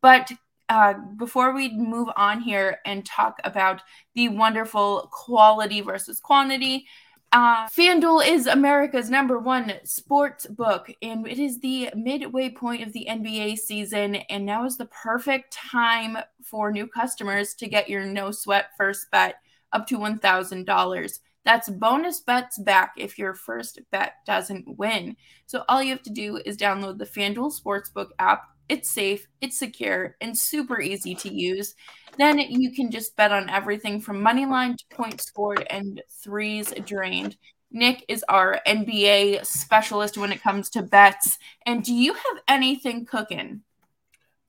but 0.00 0.30
uh, 0.68 0.94
before 1.16 1.54
we 1.54 1.76
move 1.76 2.08
on 2.16 2.40
here 2.40 2.78
and 2.84 3.04
talk 3.04 3.38
about 3.44 3.82
the 4.14 4.28
wonderful 4.28 5.08
quality 5.12 5.80
versus 5.80 6.20
quantity 6.20 6.86
uh, 7.30 7.68
FanDuel 7.68 8.26
is 8.26 8.46
America's 8.46 9.10
number 9.10 9.38
one 9.38 9.74
sports 9.84 10.46
book, 10.46 10.90
and 11.02 11.28
it 11.28 11.38
is 11.38 11.60
the 11.60 11.90
midway 11.94 12.48
point 12.48 12.82
of 12.82 12.92
the 12.94 13.06
NBA 13.08 13.58
season. 13.58 14.16
And 14.30 14.46
now 14.46 14.64
is 14.64 14.78
the 14.78 14.86
perfect 14.86 15.52
time 15.52 16.16
for 16.42 16.72
new 16.72 16.86
customers 16.86 17.54
to 17.56 17.68
get 17.68 17.90
your 17.90 18.06
no 18.06 18.30
sweat 18.30 18.70
first 18.78 19.10
bet 19.10 19.36
up 19.72 19.86
to 19.88 19.98
$1,000. 19.98 21.18
That's 21.44 21.68
bonus 21.68 22.20
bets 22.20 22.58
back 22.58 22.92
if 22.96 23.18
your 23.18 23.34
first 23.34 23.78
bet 23.92 24.14
doesn't 24.26 24.78
win. 24.78 25.14
So 25.44 25.64
all 25.68 25.82
you 25.82 25.90
have 25.90 26.02
to 26.04 26.10
do 26.10 26.40
is 26.46 26.56
download 26.56 26.96
the 26.96 27.04
FanDuel 27.04 27.52
Sportsbook 27.60 28.08
app 28.18 28.44
it's 28.68 28.90
safe, 28.90 29.26
it's 29.40 29.58
secure, 29.58 30.16
and 30.20 30.36
super 30.36 30.80
easy 30.80 31.14
to 31.16 31.32
use. 31.32 31.74
Then 32.18 32.38
you 32.38 32.72
can 32.72 32.90
just 32.90 33.16
bet 33.16 33.32
on 33.32 33.48
everything 33.48 34.00
from 34.00 34.22
money 34.22 34.46
line 34.46 34.76
to 34.76 34.84
points 34.96 35.24
scored 35.26 35.66
and 35.70 36.02
threes 36.22 36.72
drained. 36.84 37.36
Nick 37.70 38.04
is 38.08 38.24
our 38.28 38.60
NBA 38.66 39.44
specialist 39.44 40.16
when 40.16 40.32
it 40.32 40.42
comes 40.42 40.70
to 40.70 40.82
bets. 40.82 41.38
And 41.66 41.84
do 41.84 41.94
you 41.94 42.14
have 42.14 42.42
anything 42.48 43.04
cooking? 43.04 43.62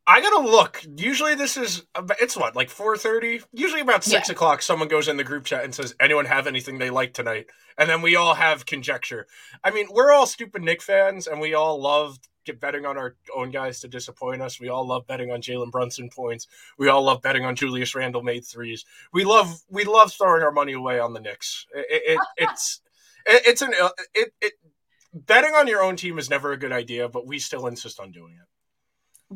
I 0.07 0.21
gotta 0.21 0.39
look. 0.39 0.83
Usually 0.97 1.35
this 1.35 1.55
is 1.55 1.83
it's 2.19 2.35
what 2.35 2.55
like 2.55 2.71
four 2.71 2.97
thirty. 2.97 3.41
Usually 3.53 3.81
about 3.81 4.03
six 4.03 4.27
yeah. 4.27 4.31
o'clock, 4.31 4.63
someone 4.63 4.87
goes 4.87 5.07
in 5.07 5.17
the 5.17 5.23
group 5.23 5.45
chat 5.45 5.63
and 5.63 5.75
says, 5.75 5.93
"Anyone 5.99 6.25
have 6.25 6.47
anything 6.47 6.79
they 6.79 6.89
like 6.89 7.13
tonight?" 7.13 7.45
And 7.77 7.87
then 7.87 8.01
we 8.01 8.15
all 8.15 8.33
have 8.33 8.65
conjecture. 8.65 9.27
I 9.63 9.69
mean, 9.69 9.85
we're 9.91 10.11
all 10.11 10.25
stupid 10.25 10.63
Knick 10.63 10.81
fans, 10.81 11.27
and 11.27 11.39
we 11.39 11.53
all 11.53 11.79
love 11.79 12.17
betting 12.53 12.85
on 12.85 12.97
our 12.97 13.15
own 13.35 13.51
guys 13.51 13.79
to 13.81 13.87
disappoint 13.87 14.41
us. 14.41 14.59
We 14.59 14.69
all 14.69 14.87
love 14.87 15.05
betting 15.07 15.31
on 15.31 15.41
Jalen 15.41 15.71
Brunson 15.71 16.09
points. 16.09 16.47
We 16.77 16.87
all 16.87 17.03
love 17.03 17.21
betting 17.21 17.45
on 17.45 17.55
Julius 17.55 17.93
Randle 17.95 18.23
made 18.23 18.45
threes. 18.45 18.85
We 19.13 19.25
love 19.25 19.61
we 19.69 19.83
love 19.83 20.13
throwing 20.13 20.41
our 20.43 20.51
money 20.51 20.73
away 20.73 20.99
on 20.99 21.13
the 21.13 21.19
Knicks. 21.19 21.65
It, 21.73 21.85
it, 21.89 22.19
it's 22.37 22.81
it, 23.25 23.41
it's 23.45 23.61
an 23.61 23.73
it, 24.13 24.33
it 24.41 24.53
betting 25.13 25.53
on 25.53 25.67
your 25.67 25.83
own 25.83 25.95
team 25.95 26.17
is 26.17 26.29
never 26.29 26.51
a 26.53 26.57
good 26.57 26.71
idea, 26.71 27.09
but 27.09 27.27
we 27.27 27.39
still 27.39 27.67
insist 27.67 27.99
on 27.99 28.11
doing 28.11 28.33
it. 28.33 28.47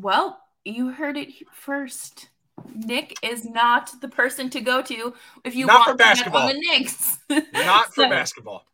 Well, 0.00 0.40
you 0.64 0.90
heard 0.90 1.16
it 1.16 1.28
first. 1.52 2.30
Nick 2.72 3.16
is 3.22 3.44
not 3.44 3.90
the 4.00 4.08
person 4.08 4.48
to 4.50 4.60
go 4.60 4.80
to 4.82 5.12
if 5.44 5.54
you 5.56 5.66
Not 5.66 5.80
want 5.80 5.90
for 5.90 5.96
basketball. 5.96 6.48
to 6.48 6.54
bet 6.54 6.56
on 6.56 6.60
the 6.62 6.78
Knicks. 6.78 7.18
Not 7.52 7.86
for 7.94 8.04
So- 8.04 8.08
basketball. 8.10 8.64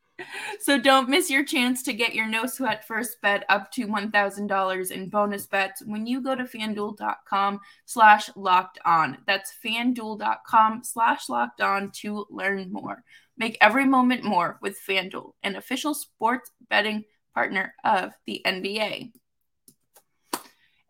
So 0.61 0.79
don't 0.79 1.09
miss 1.09 1.31
your 1.31 1.45
chance 1.45 1.83
to 1.85 1.93
get 1.93 2.15
your 2.15 2.27
no 2.27 2.47
sweat 2.47 2.87
first 2.87 3.21
bet 3.23 3.45
up 3.49 3.73
to 3.73 3.87
$1,000 3.87 4.91
in 4.91 5.09
bonus 5.09 5.47
bets 5.47 5.83
when 5.85 6.07
you 6.07 6.21
go 6.21 6.35
to 6.35 6.45
fanduel.com 6.45 7.61
slash 7.87 8.31
locked 8.37 8.79
on. 8.85 9.19
That's 9.27 9.55
fanduel.com 9.65 10.83
slash 10.85 11.29
locked 11.29 11.61
on 11.61 11.91
to 11.97 12.27
learn 12.31 12.73
more. 12.73 13.05
Make 13.37 13.57
every 13.61 13.87
moment 13.87 14.23
more 14.23 14.59
with 14.61 14.79
Fanduel, 14.87 15.33
an 15.43 15.57
official 15.57 15.95
sports 15.95 16.51
betting 16.69 17.05
partner 17.35 17.75
of 17.85 18.13
the 18.27 18.43
NBA. 18.45 19.13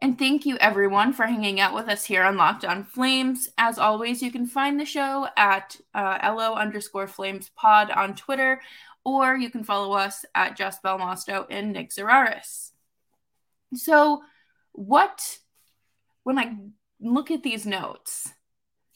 And 0.03 0.19
thank 0.19 0.47
you 0.47 0.57
everyone 0.57 1.13
for 1.13 1.27
hanging 1.27 1.61
out 1.61 1.75
with 1.75 1.87
us 1.89 2.07
here 2.07 2.23
on 2.23 2.39
Locked 2.39 2.65
On 2.65 2.85
Flames. 2.85 3.51
As 3.59 3.79
always, 3.79 4.23
you 4.23 4.33
can 4.33 4.47
find 4.47 4.81
the 4.81 4.87
show 4.87 5.29
at 5.37 5.77
uh, 5.95 6.19
LO 6.35 6.55
underscore 6.55 7.07
Flames 7.07 7.51
pod 7.55 7.91
on 7.91 8.15
Twitter, 8.15 8.63
or 9.05 9.37
you 9.37 9.51
can 9.51 9.65
follow 9.65 9.93
us 9.93 10.25
at 10.35 10.57
Jess 10.57 10.79
Belmosto 10.85 11.47
and 11.51 11.73
Nick 11.73 11.91
Zararis. 11.91 12.71
So, 13.75 14.23
what, 14.73 15.39
when 16.25 16.39
I 16.39 16.57
look 17.01 17.31
at 17.31 17.43
these 17.43 17.67
notes, 17.67 18.29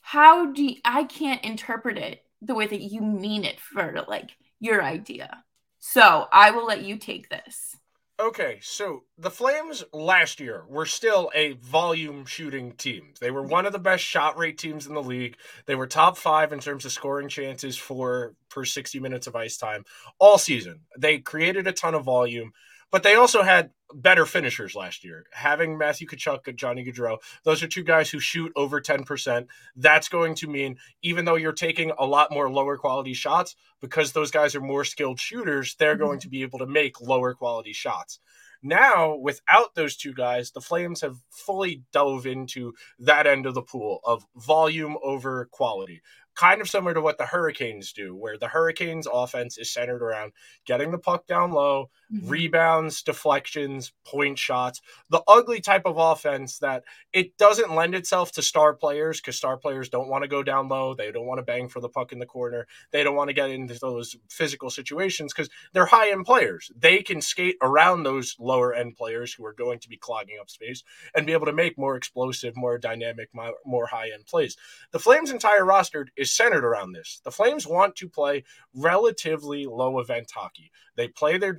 how 0.02 0.52
do 0.52 0.62
you, 0.62 0.76
I 0.84 1.04
can't 1.04 1.44
interpret 1.44 1.96
it 1.96 2.22
the 2.42 2.54
way 2.54 2.66
that 2.66 2.80
you 2.80 3.00
mean 3.00 3.44
it 3.44 3.60
for 3.60 4.04
like 4.08 4.30
your 4.60 4.82
idea. 4.82 5.44
So, 5.78 6.26
I 6.32 6.50
will 6.50 6.66
let 6.66 6.82
you 6.82 6.98
take 6.98 7.28
this. 7.28 7.76
Okay, 8.20 8.60
so 8.62 9.02
the 9.18 9.30
Flames 9.30 9.82
last 9.92 10.38
year 10.38 10.64
were 10.68 10.86
still 10.86 11.32
a 11.34 11.54
volume 11.54 12.24
shooting 12.26 12.70
team. 12.72 13.12
They 13.20 13.32
were 13.32 13.42
one 13.42 13.66
of 13.66 13.72
the 13.72 13.80
best 13.80 14.04
shot 14.04 14.38
rate 14.38 14.56
teams 14.56 14.86
in 14.86 14.94
the 14.94 15.02
league. 15.02 15.36
They 15.66 15.74
were 15.74 15.88
top 15.88 16.16
five 16.16 16.52
in 16.52 16.60
terms 16.60 16.84
of 16.84 16.92
scoring 16.92 17.28
chances 17.28 17.76
for 17.76 18.36
per 18.50 18.64
60 18.64 19.00
minutes 19.00 19.26
of 19.26 19.34
ice 19.34 19.56
time 19.56 19.84
all 20.20 20.38
season. 20.38 20.82
They 20.96 21.18
created 21.18 21.66
a 21.66 21.72
ton 21.72 21.94
of 21.94 22.04
volume, 22.04 22.52
but 22.94 23.02
they 23.02 23.16
also 23.16 23.42
had 23.42 23.70
better 23.92 24.24
finishers 24.24 24.76
last 24.76 25.02
year. 25.02 25.24
Having 25.32 25.78
Matthew 25.78 26.06
Tkachuk 26.06 26.46
and 26.46 26.56
Johnny 26.56 26.84
Gaudreau, 26.84 27.18
those 27.42 27.60
are 27.60 27.66
two 27.66 27.82
guys 27.82 28.08
who 28.08 28.20
shoot 28.20 28.52
over 28.54 28.80
10%. 28.80 29.48
That's 29.74 30.08
going 30.08 30.36
to 30.36 30.46
mean, 30.46 30.76
even 31.02 31.24
though 31.24 31.34
you're 31.34 31.50
taking 31.50 31.90
a 31.98 32.06
lot 32.06 32.30
more 32.30 32.48
lower 32.48 32.76
quality 32.76 33.12
shots, 33.12 33.56
because 33.80 34.12
those 34.12 34.30
guys 34.30 34.54
are 34.54 34.60
more 34.60 34.84
skilled 34.84 35.18
shooters, 35.18 35.74
they're 35.74 35.96
going 35.96 36.20
to 36.20 36.28
be 36.28 36.42
able 36.42 36.60
to 36.60 36.68
make 36.68 37.00
lower 37.00 37.34
quality 37.34 37.72
shots. 37.72 38.20
Now, 38.66 39.14
without 39.16 39.74
those 39.74 39.94
two 39.94 40.14
guys, 40.14 40.52
the 40.52 40.60
Flames 40.62 41.02
have 41.02 41.18
fully 41.28 41.82
dove 41.92 42.26
into 42.26 42.72
that 42.98 43.26
end 43.26 43.44
of 43.44 43.52
the 43.52 43.60
pool 43.60 44.00
of 44.04 44.24
volume 44.36 44.96
over 45.02 45.50
quality. 45.52 46.00
Kind 46.34 46.62
of 46.62 46.70
similar 46.70 46.94
to 46.94 47.02
what 47.02 47.18
the 47.18 47.26
Hurricanes 47.26 47.92
do, 47.92 48.16
where 48.16 48.38
the 48.38 48.48
Hurricanes' 48.48 49.06
offense 49.06 49.58
is 49.58 49.70
centered 49.70 50.02
around 50.02 50.32
getting 50.64 50.92
the 50.92 50.98
puck 50.98 51.26
down 51.26 51.52
low, 51.52 51.90
Mm-hmm. 52.14 52.28
rebounds, 52.28 53.02
deflections, 53.02 53.92
point 54.04 54.38
shots, 54.38 54.80
the 55.10 55.22
ugly 55.26 55.60
type 55.60 55.82
of 55.84 55.96
offense 55.98 56.58
that 56.58 56.84
it 57.12 57.36
doesn't 57.38 57.74
lend 57.74 57.96
itself 57.96 58.30
to 58.32 58.42
star 58.42 58.72
players 58.72 59.20
because 59.20 59.36
star 59.36 59.56
players 59.56 59.88
don't 59.88 60.08
want 60.08 60.22
to 60.22 60.28
go 60.28 60.44
down 60.44 60.68
low. 60.68 60.94
They 60.94 61.10
don't 61.10 61.26
want 61.26 61.38
to 61.38 61.42
bang 61.42 61.68
for 61.68 61.80
the 61.80 61.88
puck 61.88 62.12
in 62.12 62.20
the 62.20 62.26
corner. 62.26 62.68
They 62.92 63.02
don't 63.02 63.16
want 63.16 63.30
to 63.30 63.34
get 63.34 63.50
into 63.50 63.76
those 63.80 64.14
physical 64.28 64.70
situations 64.70 65.32
because 65.32 65.50
they're 65.72 65.86
high 65.86 66.12
end 66.12 66.24
players. 66.24 66.70
They 66.78 67.02
can 67.02 67.20
skate 67.20 67.56
around 67.60 68.04
those 68.04 68.36
lower 68.38 68.72
end 68.72 68.94
players 68.96 69.34
who 69.34 69.44
are 69.44 69.52
going 69.52 69.80
to 69.80 69.88
be 69.88 69.96
clogging 69.96 70.38
up 70.40 70.50
space 70.50 70.84
and 71.16 71.26
be 71.26 71.32
able 71.32 71.46
to 71.46 71.52
make 71.52 71.76
more 71.76 71.96
explosive, 71.96 72.56
more 72.56 72.78
dynamic, 72.78 73.30
more 73.64 73.86
high 73.86 74.10
end 74.14 74.26
plays. 74.26 74.56
The 74.92 75.00
Flames' 75.00 75.32
entire 75.32 75.64
roster 75.64 76.06
is 76.16 76.30
centered 76.30 76.64
around 76.64 76.92
this. 76.92 77.20
The 77.24 77.32
Flames 77.32 77.66
want 77.66 77.96
to 77.96 78.08
play 78.08 78.44
relatively 78.72 79.66
low 79.66 79.98
event 79.98 80.30
hockey. 80.32 80.70
They 80.96 81.08
play 81.08 81.38
their 81.38 81.52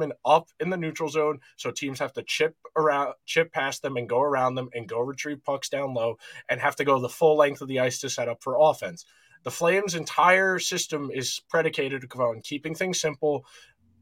defensemen 0.00 0.12
up 0.24 0.48
in 0.58 0.70
the 0.70 0.76
neutral 0.76 1.08
zone, 1.08 1.38
so 1.56 1.70
teams 1.70 1.98
have 1.98 2.12
to 2.14 2.22
chip 2.22 2.56
around, 2.76 3.14
chip 3.26 3.52
past 3.52 3.82
them, 3.82 3.96
and 3.96 4.08
go 4.08 4.20
around 4.20 4.54
them, 4.54 4.68
and 4.74 4.88
go 4.88 5.00
retrieve 5.00 5.42
pucks 5.44 5.68
down 5.68 5.94
low, 5.94 6.16
and 6.48 6.60
have 6.60 6.76
to 6.76 6.84
go 6.84 6.98
the 7.00 7.08
full 7.08 7.36
length 7.36 7.60
of 7.60 7.68
the 7.68 7.80
ice 7.80 8.00
to 8.00 8.10
set 8.10 8.28
up 8.28 8.42
for 8.42 8.56
offense. 8.58 9.04
The 9.42 9.50
Flames' 9.50 9.94
entire 9.94 10.58
system 10.58 11.10
is 11.12 11.40
predicated 11.48 12.04
on 12.14 12.42
keeping 12.42 12.74
things 12.74 13.00
simple, 13.00 13.46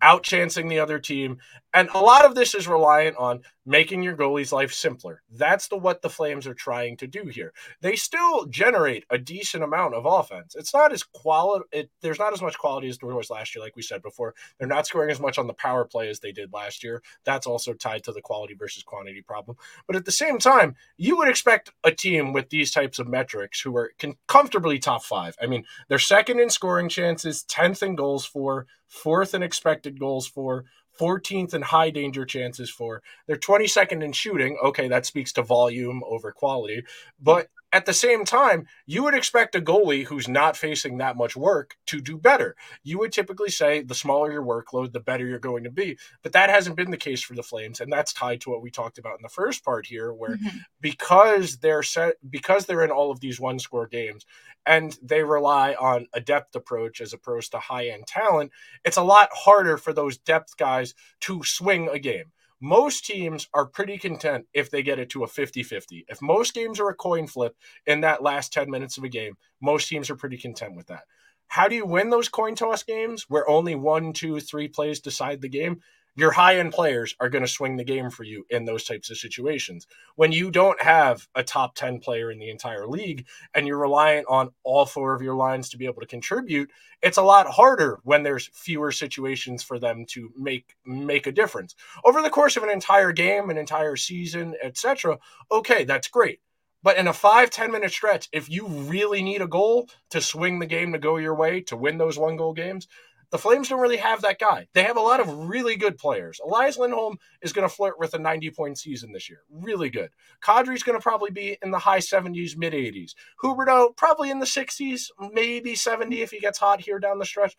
outchancing 0.03 0.69
the 0.69 0.81
other 0.81 0.99
team, 0.99 1.39
and 1.79 1.89
a 1.95 2.01
lot 2.01 2.25
of 2.25 2.35
this 2.35 2.57
is 2.57 2.67
reliant 2.67 3.17
on 3.17 3.43
making 3.65 4.03
your 4.03 4.17
goalie's 4.17 4.53
life 4.53 4.73
simpler. 4.73 5.23
That's 5.31 5.69
the 5.69 5.77
what 5.77 6.03
the 6.03 6.11
Flames 6.11 6.45
are 6.49 6.55
trying 6.55 6.97
to 6.97 7.07
do 7.07 7.27
here. 7.27 7.53
They 7.83 7.95
still 7.95 8.47
generate 8.47 9.05
a 9.11 9.19
decent 9.19 9.63
amount 9.63 9.95
of 9.95 10.05
offense. 10.05 10.57
It's 10.57 10.75
not 10.75 10.93
as 10.93 11.05
quality. 11.05 11.67
It, 11.71 11.91
there's 12.01 12.19
not 12.19 12.33
as 12.33 12.43
much 12.43 12.59
quality 12.59 12.89
as 12.89 12.99
there 12.99 13.15
was 13.15 13.31
last 13.31 13.55
year, 13.55 13.63
like 13.63 13.77
we 13.77 13.83
said 13.83 14.03
before. 14.03 14.35
They're 14.59 14.67
not 14.67 14.89
scoring 14.89 15.13
as 15.13 15.21
much 15.21 15.39
on 15.39 15.47
the 15.47 15.55
power 15.55 15.85
play 15.85 16.09
as 16.09 16.19
they 16.19 16.33
did 16.33 16.53
last 16.53 16.83
year. 16.83 17.01
That's 17.25 17.47
also 17.47 17.75
tied 17.75 18.03
to 18.05 18.13
the 18.13 18.23
quality 18.23 18.55
versus 18.55 18.83
quantity 18.83 19.23
problem. 19.23 19.57
But 19.87 19.95
at 19.95 20.05
the 20.05 20.11
same 20.11 20.39
time, 20.39 20.75
you 20.97 21.17
would 21.17 21.29
expect 21.29 21.71
a 21.85 21.93
team 21.93 22.33
with 22.33 22.51
these 22.51 22.73
types 22.73 22.99
of 22.99 23.07
metrics 23.07 23.61
who 23.61 23.77
are 23.77 23.93
can 24.01 24.17
comfortably 24.27 24.81
top 24.81 25.05
five. 25.05 25.37
I 25.41 25.47
mean, 25.47 25.65
they're 25.87 26.01
second 26.01 26.41
in 26.41 26.51
scoring 26.51 26.89
chances, 26.89 27.45
tenth 27.45 27.85
in 27.85 27.95
goals 27.95 28.27
for, 28.27 28.67
fourth 28.89 29.35
in 29.35 29.43
expected 29.43 30.01
goals 30.01 30.27
for. 30.27 30.65
14th 30.99 31.55
in 31.55 31.63
high 31.63 31.91
danger 31.91 32.25
chances 32.25 32.71
for. 32.71 33.03
They're 33.27 33.37
22nd 33.37 34.03
in 34.03 34.13
shooting. 34.13 34.59
Okay, 34.63 34.89
that 34.89 35.07
speaks 35.07 35.33
to 35.35 35.43
volume 35.43 36.03
over 36.07 36.33
quality. 36.33 36.85
But 37.21 37.49
at 37.73 37.85
the 37.85 37.93
same 37.93 38.25
time, 38.25 38.67
you 38.87 39.03
would 39.03 39.15
expect 39.15 39.55
a 39.55 39.61
goalie 39.61 40.05
who's 40.05 40.27
not 40.29 40.57
facing 40.57 40.99
that 40.99 41.17
much 41.17 41.37
work 41.37 41.77
to 41.87 42.01
do 42.01 42.17
better. 42.17 42.57
You 42.83 42.99
would 42.99 43.13
typically 43.13 43.51
say 43.51 43.83
the 43.83 43.95
smaller 43.95 44.33
your 44.33 44.43
workload, 44.43 44.93
the 44.93 45.01
better 45.01 45.27
you're 45.27 45.39
going 45.39 45.65
to 45.65 45.71
be. 45.71 45.99
But 46.23 46.33
that 46.33 46.49
hasn't 46.49 46.77
been 46.77 46.91
the 46.91 46.97
case 46.97 47.23
for 47.23 47.35
the 47.35 47.43
Flames, 47.43 47.81
and 47.81 47.93
that's 47.93 48.13
tied 48.15 48.41
to 48.43 48.51
what 48.51 48.63
we 48.63 48.71
talked 48.71 48.97
about 48.99 49.19
in 49.19 49.23
the 49.23 49.29
first 49.29 49.65
part 49.65 49.87
here, 49.87 50.13
where 50.15 50.37
Mhm. 50.37 50.65
because 50.81 51.59
they're 51.59 51.83
set 51.83 52.15
because 52.31 52.65
they're 52.67 52.85
in 52.85 52.91
all 52.91 53.11
of 53.11 53.21
these 53.21 53.39
one 53.39 53.59
score 53.59 53.87
games 53.87 54.25
and 54.67 54.99
they 55.03 55.23
rely 55.23 55.75
on 55.75 56.07
a 56.13 56.21
depth 56.21 56.55
approach 56.57 57.01
as 57.01 57.13
opposed 57.13 57.53
to 57.53 57.59
high 57.59 57.89
end 57.89 58.07
talent, 58.07 58.51
it's 58.85 58.97
a 58.97 59.03
lot 59.03 59.29
harder 59.33 59.77
for 59.77 59.93
those 59.93 60.19
depth 60.19 60.57
guys 60.57 60.95
to 61.21 61.43
swing 61.45 61.89
a 61.89 61.99
game. 61.99 62.33
Most 62.61 63.05
teams 63.05 63.49
are 63.55 63.67
pretty 63.67 63.99
content 63.99 64.47
if 64.53 64.71
they 64.71 64.83
get 64.83 64.99
it 64.99 65.11
to 65.11 65.23
a 65.23 65.29
50 65.29 65.63
50. 65.63 66.07
If 66.09 66.21
most 66.21 66.55
games 66.55 66.81
are 66.81 66.89
a 66.89 66.95
coin 66.95 67.27
flip 67.27 67.57
in 67.87 68.01
that 68.01 68.23
last 68.23 68.53
10 68.53 68.71
minutes 68.71 68.99
of 68.99 69.05
a 69.05 69.09
game, 69.09 69.37
most 69.61 69.89
teams 69.89 70.11
are 70.11 70.17
pretty 70.17 70.39
content 70.39 70.75
with 70.75 70.89
that. 70.89 71.05
How 71.49 71.69
do 71.69 71.75
you 71.75 71.87
win 71.87 72.11
those 72.11 72.29
coin 72.29 72.55
toss 72.55 72.83
games 72.83 73.27
where 73.29 73.49
only 73.49 73.75
one, 73.75 74.13
two, 74.13 74.39
three 74.41 74.69
plays 74.69 75.01
decide 75.01 75.41
the 75.41 75.49
game? 75.49 75.81
Your 76.19 76.33
high 76.33 76.59
end 76.59 76.73
players 76.73 77.15
are 77.21 77.29
going 77.29 77.45
to 77.45 77.49
swing 77.49 77.77
the 77.77 77.85
game 77.85 78.11
for 78.11 78.25
you 78.25 78.45
in 78.51 78.65
those 78.65 78.83
types 78.83 79.09
of 79.09 79.19
situations. 79.19 79.87
When 80.17 80.33
you 80.33 80.51
don't 80.51 80.83
have 80.83 81.29
a 81.37 81.45
top 81.45 81.77
10 81.77 82.01
player 82.01 82.33
in 82.33 82.41
the 82.41 82.51
entire 82.51 82.89
league 82.89 83.25
and 83.55 83.69
you're 83.69 83.79
reliant 83.79 84.27
on 84.29 84.51
all 84.65 84.85
four 84.85 85.15
of 85.15 85.23
your 85.23 85.37
lines 85.37 85.69
to 85.69 85.79
be 85.79 85.85
able 85.85 86.01
to 86.01 86.09
contribute, 86.09 86.73
it's 87.03 87.19
a 87.19 87.23
lot 87.23 87.47
harder 87.47 88.01
when 88.03 88.25
there's 88.25 88.51
fewer 88.53 88.91
situations 88.91 89.63
for 89.63 89.79
them 89.79 90.05
to 90.07 90.33
make 90.37 90.75
make 90.85 91.29
a 91.29 91.33
difference. 91.33 91.77
Over 92.05 92.21
the 92.21 92.31
course 92.31 92.57
of 92.57 92.65
an 92.65 92.71
entire 92.71 93.13
game, 93.13 93.49
an 93.49 93.57
entire 93.57 93.95
season, 93.95 94.57
etc., 94.61 95.19
okay, 95.53 95.85
that's 95.85 96.09
great. 96.09 96.41
But 96.83 96.97
in 96.97 97.07
a 97.07 97.13
five 97.13 97.51
ten 97.51 97.71
minute 97.71 97.93
stretch, 97.93 98.29
if 98.33 98.51
you 98.51 98.67
really 98.67 99.23
need 99.23 99.41
a 99.41 99.47
goal 99.47 99.89
to 100.11 100.21
swing 100.21 100.59
the 100.59 100.67
game 100.67 100.93
to 100.95 100.99
go 100.99 101.17
your 101.17 101.37
way, 101.37 101.61
to 101.63 101.77
win 101.77 101.99
those 101.99 102.19
one 102.19 102.37
goal 102.37 102.55
games, 102.55 102.89
the 103.31 103.39
Flames 103.39 103.69
don't 103.69 103.81
really 103.81 103.99
have 103.99 104.23
that 104.23 104.39
guy. 104.39 104.69
They 104.73 104.85
have 104.85 104.97
a 104.97 105.03
lot 105.03 105.21
of 105.21 105.49
really 105.49 105.77
good 105.77 105.99
players. 105.99 106.41
Elias 106.43 106.79
Lindholm 106.79 107.19
is 107.43 107.53
going 107.53 107.69
to 107.69 107.75
flirt 107.75 107.99
with 107.99 108.15
a 108.15 108.19
90 108.19 108.51
point 108.51 108.79
season 108.79 109.13
this 109.13 109.29
year. 109.29 109.43
Really 109.51 109.91
good. 109.91 110.11
Kadri's 110.43 110.83
going 110.83 110.99
to 110.99 111.03
probably 111.03 111.31
be 111.31 111.59
in 111.63 111.71
the 111.71 111.79
high 111.79 111.99
70s, 111.99 112.57
mid 112.57 112.73
80s. 112.73 113.13
Huberdeau 113.43 113.97
probably 113.97 114.31
in 114.31 114.39
the 114.39 114.47
60s, 114.47 115.11
maybe 115.33 115.75
70 115.75 116.23
if 116.23 116.31
he 116.31 116.41
gets 116.41 116.59
hot 116.59 116.81
here 116.81 116.99
down 116.99 117.19
the 117.19 117.27
stretch. 117.27 117.57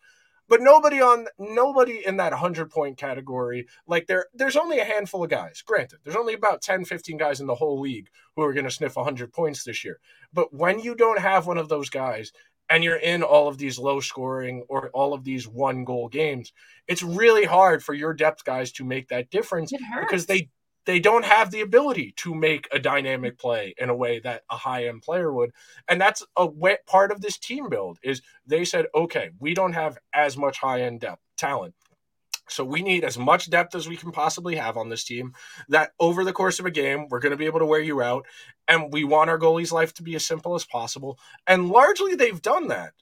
But 0.50 0.60
nobody 0.60 1.00
on 1.00 1.28
nobody 1.38 2.04
in 2.04 2.16
that 2.16 2.32
100 2.32 2.70
point 2.70 2.98
category. 2.98 3.68
Like 3.86 4.08
there 4.08 4.26
there's 4.34 4.56
only 4.56 4.80
a 4.80 4.84
handful 4.84 5.22
of 5.22 5.30
guys. 5.30 5.62
Granted, 5.64 6.00
there's 6.02 6.16
only 6.16 6.34
about 6.34 6.60
10 6.60 6.84
15 6.86 7.16
guys 7.16 7.40
in 7.40 7.46
the 7.46 7.54
whole 7.54 7.78
league 7.78 8.08
who 8.34 8.42
are 8.42 8.52
going 8.52 8.64
to 8.64 8.70
sniff 8.70 8.96
100 8.96 9.32
points 9.32 9.62
this 9.62 9.84
year. 9.84 10.00
But 10.32 10.52
when 10.52 10.80
you 10.80 10.96
don't 10.96 11.20
have 11.20 11.46
one 11.46 11.56
of 11.56 11.68
those 11.68 11.88
guys 11.88 12.32
and 12.70 12.84
you're 12.84 12.96
in 12.96 13.22
all 13.22 13.48
of 13.48 13.58
these 13.58 13.78
low 13.78 14.00
scoring 14.00 14.64
or 14.68 14.90
all 14.90 15.12
of 15.12 15.24
these 15.24 15.46
one 15.46 15.84
goal 15.84 16.08
games, 16.08 16.52
it's 16.86 17.02
really 17.02 17.44
hard 17.44 17.82
for 17.82 17.92
your 17.92 18.14
depth 18.14 18.44
guys 18.44 18.72
to 18.72 18.84
make 18.84 19.08
that 19.08 19.28
difference 19.30 19.72
because 20.00 20.26
they 20.26 20.48
they 20.86 21.00
don't 21.00 21.26
have 21.26 21.50
the 21.50 21.60
ability 21.60 22.14
to 22.16 22.34
make 22.34 22.66
a 22.72 22.78
dynamic 22.78 23.38
play 23.38 23.74
in 23.76 23.90
a 23.90 23.94
way 23.94 24.18
that 24.20 24.42
a 24.50 24.56
high 24.56 24.86
end 24.86 25.02
player 25.02 25.30
would. 25.32 25.50
And 25.88 26.00
that's 26.00 26.24
a 26.36 26.48
part 26.86 27.12
of 27.12 27.20
this 27.20 27.38
team 27.38 27.68
build 27.68 27.98
is 28.02 28.22
they 28.46 28.64
said 28.64 28.86
okay 28.94 29.30
we 29.40 29.52
don't 29.52 29.74
have 29.74 29.98
as 30.14 30.36
much 30.36 30.58
high 30.58 30.82
end 30.82 31.00
depth 31.00 31.22
talent 31.36 31.74
So 32.50 32.64
we 32.64 32.82
need 32.82 33.04
as 33.04 33.18
much 33.18 33.50
depth 33.50 33.74
as 33.74 33.88
we 33.88 33.96
can 33.96 34.12
possibly 34.12 34.56
have 34.56 34.76
on 34.76 34.88
this 34.88 35.04
team. 35.04 35.34
That 35.68 35.92
over 35.98 36.24
the 36.24 36.32
course 36.32 36.58
of 36.58 36.66
a 36.66 36.70
game, 36.70 37.08
we're 37.08 37.20
going 37.20 37.30
to 37.30 37.36
be 37.36 37.46
able 37.46 37.60
to 37.60 37.66
wear 37.66 37.80
you 37.80 38.02
out, 38.02 38.26
and 38.68 38.92
we 38.92 39.04
want 39.04 39.30
our 39.30 39.38
goalie's 39.38 39.72
life 39.72 39.94
to 39.94 40.02
be 40.02 40.14
as 40.14 40.26
simple 40.26 40.54
as 40.54 40.64
possible. 40.64 41.18
And 41.46 41.68
largely, 41.68 42.14
they've 42.14 42.42
done 42.42 42.68
that. 42.68 42.92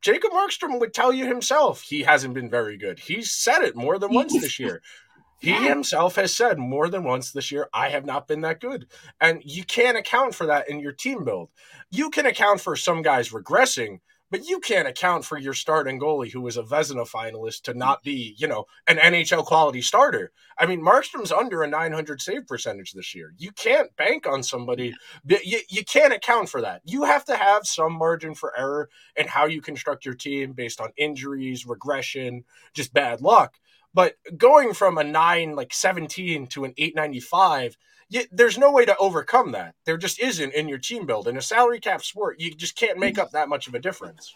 Jacob 0.00 0.30
Markstrom 0.30 0.78
would 0.78 0.94
tell 0.94 1.12
you 1.12 1.26
himself 1.26 1.82
he 1.82 2.02
hasn't 2.02 2.34
been 2.34 2.48
very 2.48 2.76
good. 2.76 2.98
He's 3.00 3.32
said 3.32 3.62
it 3.62 3.74
more 3.74 3.98
than 3.98 4.14
once 4.14 4.32
this 4.32 4.58
year. 4.58 4.82
He 5.40 5.52
himself 5.52 6.16
has 6.16 6.34
said 6.34 6.58
more 6.58 6.88
than 6.88 7.04
once 7.04 7.30
this 7.30 7.52
year, 7.52 7.68
I 7.72 7.90
have 7.90 8.04
not 8.04 8.26
been 8.26 8.40
that 8.40 8.60
good. 8.60 8.88
And 9.20 9.40
you 9.44 9.62
can't 9.62 9.96
account 9.96 10.34
for 10.34 10.46
that 10.46 10.68
in 10.68 10.80
your 10.80 10.90
team 10.90 11.24
build. 11.24 11.50
You 11.92 12.10
can 12.10 12.26
account 12.26 12.60
for 12.60 12.74
some 12.74 13.02
guys 13.02 13.30
regressing, 13.30 14.00
but 14.30 14.46
you 14.46 14.60
can't 14.60 14.88
account 14.88 15.24
for 15.24 15.38
your 15.38 15.54
starting 15.54 15.98
goalie 15.98 16.30
who 16.32 16.40
was 16.40 16.56
a 16.56 16.62
Vezina 16.62 17.08
finalist 17.08 17.62
to 17.62 17.74
not 17.74 18.02
be, 18.02 18.34
you 18.38 18.46
know, 18.46 18.66
an 18.86 18.98
NHL 18.98 19.44
quality 19.44 19.80
starter. 19.80 20.32
I 20.58 20.66
mean, 20.66 20.80
Markstrom's 20.80 21.32
under 21.32 21.62
a 21.62 21.68
900 21.68 22.20
save 22.20 22.46
percentage 22.46 22.92
this 22.92 23.14
year. 23.14 23.32
You 23.38 23.52
can't 23.52 23.94
bank 23.96 24.26
on 24.26 24.42
somebody. 24.42 24.94
You, 25.26 25.60
you 25.68 25.84
can't 25.84 26.12
account 26.12 26.48
for 26.48 26.60
that. 26.60 26.82
You 26.84 27.04
have 27.04 27.24
to 27.26 27.36
have 27.36 27.66
some 27.66 27.92
margin 27.92 28.34
for 28.34 28.58
error 28.58 28.88
in 29.16 29.28
how 29.28 29.46
you 29.46 29.60
construct 29.60 30.04
your 30.04 30.14
team 30.14 30.52
based 30.52 30.80
on 30.80 30.90
injuries, 30.96 31.66
regression, 31.66 32.44
just 32.74 32.92
bad 32.92 33.20
luck. 33.20 33.54
But 33.94 34.16
going 34.36 34.74
from 34.74 34.98
a 34.98 35.04
nine 35.04 35.56
like 35.56 35.72
17 35.72 36.46
to 36.48 36.64
an 36.64 36.74
895, 36.76 37.76
you, 38.08 38.24
there's 38.32 38.58
no 38.58 38.72
way 38.72 38.84
to 38.84 38.96
overcome 38.96 39.52
that. 39.52 39.74
There 39.84 39.96
just 39.96 40.20
isn't 40.20 40.54
in 40.54 40.68
your 40.68 40.78
team 40.78 41.06
build. 41.06 41.28
In 41.28 41.36
a 41.36 41.42
salary 41.42 41.80
cap 41.80 42.02
sport, 42.02 42.40
you 42.40 42.54
just 42.54 42.76
can't 42.76 42.98
make 42.98 43.18
up 43.18 43.30
that 43.32 43.48
much 43.48 43.68
of 43.68 43.74
a 43.74 43.78
difference. 43.78 44.34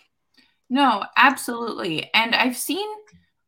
No, 0.69 1.05
absolutely. 1.17 2.11
And 2.15 2.35
I've 2.35 2.57
seen 2.57 2.89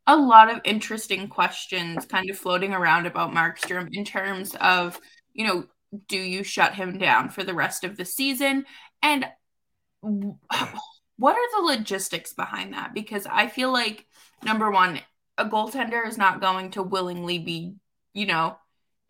a 0.06 0.16
lot 0.16 0.52
of 0.52 0.60
interesting 0.64 1.28
questions 1.28 2.04
kind 2.04 2.28
of 2.28 2.36
floating 2.36 2.72
around 2.72 3.06
about 3.06 3.32
Markstrom 3.32 3.88
in 3.92 4.04
terms 4.04 4.54
of, 4.60 5.00
you 5.32 5.46
know, 5.46 5.64
do 6.08 6.18
you 6.18 6.42
shut 6.42 6.74
him 6.74 6.98
down 6.98 7.30
for 7.30 7.44
the 7.44 7.54
rest 7.54 7.84
of 7.84 7.96
the 7.96 8.04
season? 8.04 8.66
And 9.02 9.26
what 10.00 11.36
are 11.36 11.50
the 11.56 11.66
logistics 11.66 12.32
behind 12.32 12.74
that? 12.74 12.92
Because 12.92 13.26
I 13.26 13.46
feel 13.46 13.72
like, 13.72 14.06
number 14.44 14.70
one, 14.70 15.00
a 15.38 15.46
goaltender 15.46 16.06
is 16.06 16.18
not 16.18 16.40
going 16.40 16.72
to 16.72 16.82
willingly 16.82 17.38
be, 17.38 17.74
you 18.12 18.26
know, 18.26 18.58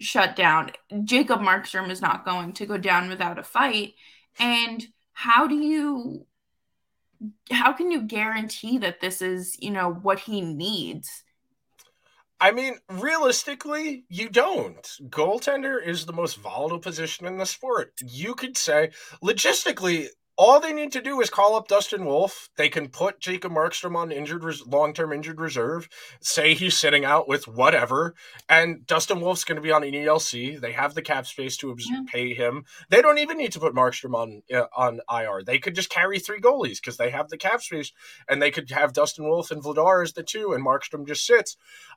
shut 0.01 0.37
down. 0.37 0.71
Jacob 1.05 1.41
Markstrom 1.41 1.91
is 1.91 2.03
not 2.03 2.25
going 2.25 2.53
to 2.55 2.67
go 2.67 2.77
down 2.77 3.09
without 3.09 3.39
a 3.39 3.43
fight. 3.43 3.95
And 4.39 4.85
how 5.13 5.47
do 5.47 5.55
you 5.55 6.27
how 7.51 7.73
can 7.73 7.91
you 7.91 8.03
guarantee 8.03 8.79
that 8.79 9.01
this 9.01 9.23
is, 9.23 9.57
you 9.61 9.71
know, 9.71 9.91
what 9.91 10.19
he 10.21 10.41
needs? 10.41 11.25
I 12.41 12.51
mean, 12.51 12.75
realistically, 12.91 14.05
you 14.09 14.29
don't. 14.29 14.83
Goaltender 15.09 15.83
is 15.83 16.05
the 16.05 16.13
most 16.13 16.37
volatile 16.37 16.81
position 16.81 17.27
in 17.27 17.39
the 17.39 17.47
sport. 17.47 17.93
You 18.03 18.35
could 18.35 18.57
say, 18.57 18.91
logistically, 19.23 20.09
all 20.37 20.59
they 20.59 20.73
need 20.73 20.93
to 20.93 21.01
do 21.01 21.21
is 21.21 21.31
call 21.31 21.55
up 21.55 21.69
Dustin 21.69 22.05
Wolf. 22.05 22.49
They 22.57 22.69
can 22.69 22.89
put 22.89 23.21
Jacob 23.21 23.53
Markstrom 23.53 23.97
on 23.97 24.11
injured 24.11 24.43
res- 24.43 24.67
long-term 24.67 25.13
injured 25.13 25.41
reserve. 25.41 25.89
Say 26.21 26.55
he's 26.55 26.77
sitting 26.77 27.05
out 27.05 27.29
with 27.29 27.47
whatever, 27.47 28.15
and 28.49 28.85
Dustin 28.87 29.21
Wolf's 29.21 29.45
going 29.45 29.57
to 29.57 29.63
be 29.63 29.71
on 29.71 29.85
an 29.85 29.93
ELC. 29.93 30.61
They 30.61 30.73
have 30.73 30.95
the 30.95 31.03
cap 31.03 31.27
space 31.27 31.57
to 31.59 31.75
yeah. 31.79 32.01
pay 32.07 32.35
him. 32.35 32.65
They 32.89 33.01
don't 33.01 33.19
even 33.19 33.39
need 33.39 33.53
to 33.53 33.61
put 33.61 33.75
Markstrom 33.75 34.15
on 34.15 34.43
uh, 34.53 34.67
on 34.77 35.01
IR. 35.11 35.45
They 35.45 35.59
could 35.59 35.77
just 35.77 35.91
carry 35.91 36.19
three 36.19 36.41
goalies 36.41 36.81
because 36.81 36.97
they 36.97 37.11
have 37.11 37.29
the 37.29 37.39
cap 37.39 37.63
space, 37.63 37.93
and 38.29 38.43
they 38.43 38.51
could 38.51 38.71
have 38.71 38.93
Dustin 38.93 39.29
Wolf 39.29 39.53
and 39.53 39.63
Vladar 39.63 40.03
as 40.03 40.15
the 40.15 40.25
two, 40.25 40.53
and 40.53 40.67
Markstrom 40.67 41.07
just 41.07 41.25
sits. 41.25 41.57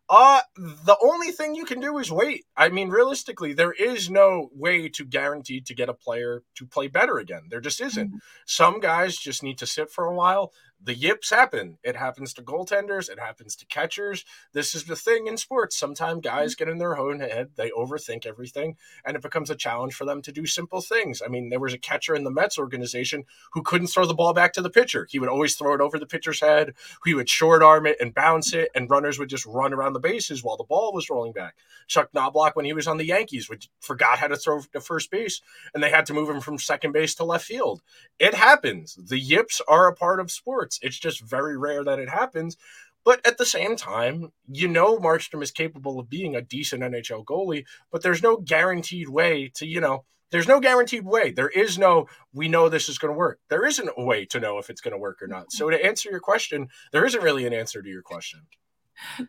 Uh, 0.09 0.41
the 0.55 0.97
only 1.01 1.31
thing 1.31 1.55
you 1.55 1.65
can 1.65 1.79
do 1.79 1.97
is 1.97 2.11
wait. 2.11 2.45
I 2.55 2.69
mean, 2.69 2.89
realistically, 2.89 3.53
there 3.53 3.73
is 3.73 4.09
no 4.09 4.49
way 4.53 4.89
to 4.89 5.05
guarantee 5.05 5.59
to 5.61 5.73
get 5.73 5.89
a 5.89 5.93
player 5.93 6.43
to 6.55 6.65
play 6.65 6.87
better 6.87 7.17
again. 7.17 7.43
There 7.49 7.59
just 7.59 7.81
isn't. 7.81 8.09
Mm-hmm. 8.09 8.26
Some 8.45 8.79
guys 8.79 9.17
just 9.17 9.43
need 9.43 9.57
to 9.59 9.65
sit 9.65 9.91
for 9.91 10.05
a 10.05 10.15
while 10.15 10.53
the 10.81 10.93
yips 10.93 11.31
happen. 11.31 11.77
It 11.83 11.95
happens 11.95 12.33
to 12.33 12.43
goaltenders. 12.43 13.09
It 13.09 13.19
happens 13.19 13.55
to 13.57 13.65
catchers. 13.65 14.23
This 14.53 14.75
is 14.75 14.85
the 14.85 14.95
thing 14.95 15.27
in 15.27 15.37
sports. 15.37 15.75
Sometimes 15.75 16.21
guys 16.21 16.53
mm-hmm. 16.53 16.65
get 16.65 16.71
in 16.71 16.77
their 16.77 16.97
own 16.97 17.19
head. 17.19 17.49
They 17.55 17.71
overthink 17.71 18.25
everything, 18.25 18.77
and 19.05 19.15
it 19.15 19.21
becomes 19.21 19.49
a 19.49 19.55
challenge 19.55 19.95
for 19.95 20.05
them 20.05 20.21
to 20.21 20.31
do 20.31 20.45
simple 20.45 20.81
things. 20.81 21.21
I 21.23 21.29
mean, 21.29 21.49
there 21.49 21.59
was 21.59 21.73
a 21.73 21.79
catcher 21.79 22.15
in 22.15 22.23
the 22.23 22.31
Mets 22.31 22.59
organization 22.59 23.25
who 23.53 23.63
couldn't 23.63 23.87
throw 23.87 24.05
the 24.05 24.13
ball 24.13 24.33
back 24.33 24.53
to 24.53 24.61
the 24.61 24.69
pitcher. 24.69 25.07
He 25.09 25.19
would 25.19 25.29
always 25.29 25.55
throw 25.55 25.73
it 25.73 25.81
over 25.81 25.97
the 25.97 26.05
pitcher's 26.05 26.41
head. 26.41 26.73
He 27.05 27.13
would 27.13 27.29
short 27.29 27.63
arm 27.63 27.85
it 27.87 27.97
and 27.99 28.13
bounce 28.13 28.53
it, 28.53 28.69
and 28.75 28.89
runners 28.89 29.17
would 29.17 29.29
just 29.29 29.45
run 29.45 29.73
around 29.73 29.93
the 29.93 29.99
bases 29.99 30.43
while 30.43 30.57
the 30.57 30.63
ball 30.63 30.93
was 30.93 31.09
rolling 31.09 31.33
back. 31.33 31.55
Chuck 31.87 32.11
Knoblauch, 32.13 32.55
when 32.55 32.65
he 32.65 32.73
was 32.73 32.87
on 32.87 32.97
the 32.97 33.05
Yankees, 33.05 33.49
would, 33.49 33.65
forgot 33.79 34.19
how 34.19 34.27
to 34.27 34.35
throw 34.35 34.61
to 34.73 34.81
first 34.81 35.09
base, 35.09 35.41
and 35.73 35.81
they 35.81 35.89
had 35.89 36.05
to 36.05 36.13
move 36.13 36.29
him 36.29 36.41
from 36.41 36.57
second 36.57 36.91
base 36.91 37.15
to 37.15 37.23
left 37.23 37.45
field. 37.45 37.81
It 38.19 38.33
happens. 38.33 38.95
The 38.95 39.19
yips 39.19 39.61
are 39.67 39.87
a 39.87 39.95
part 39.95 40.19
of 40.19 40.31
sports 40.31 40.66
It's 40.81 40.99
just 40.99 41.21
very 41.21 41.57
rare 41.57 41.83
that 41.83 41.99
it 41.99 42.09
happens. 42.09 42.57
But 43.05 43.25
at 43.25 43.37
the 43.37 43.45
same 43.45 43.77
time, 43.77 44.33
you 44.51 44.67
know 44.67 44.97
Markstrom 44.97 45.41
is 45.41 45.51
capable 45.51 45.97
of 45.97 46.09
being 46.09 46.35
a 46.35 46.41
decent 46.41 46.83
NHL 46.83 47.23
goalie, 47.23 47.65
but 47.89 48.01
there's 48.01 48.21
no 48.21 48.35
guaranteed 48.35 49.07
way 49.07 49.49
to, 49.55 49.65
you 49.65 49.79
know, 49.79 50.03
there's 50.29 50.47
no 50.47 50.59
guaranteed 50.59 51.05
way. 51.05 51.31
There 51.31 51.47
is 51.47 51.77
no, 51.77 52.07
we 52.33 52.49
know 52.49 52.67
this 52.67 52.89
is 52.89 52.97
going 52.97 53.13
to 53.13 53.17
work. 53.17 53.39
There 53.49 53.65
isn't 53.65 53.89
a 53.97 54.03
way 54.03 54.25
to 54.25 54.41
know 54.41 54.57
if 54.57 54.69
it's 54.69 54.81
going 54.81 54.91
to 54.91 54.97
work 54.97 55.21
or 55.21 55.27
not. 55.27 55.53
So 55.53 55.69
to 55.69 55.85
answer 55.85 56.09
your 56.09 56.19
question, 56.19 56.67
there 56.91 57.05
isn't 57.05 57.23
really 57.23 57.45
an 57.45 57.53
answer 57.53 57.81
to 57.81 57.87
your 57.87 58.01
question. 58.01 58.41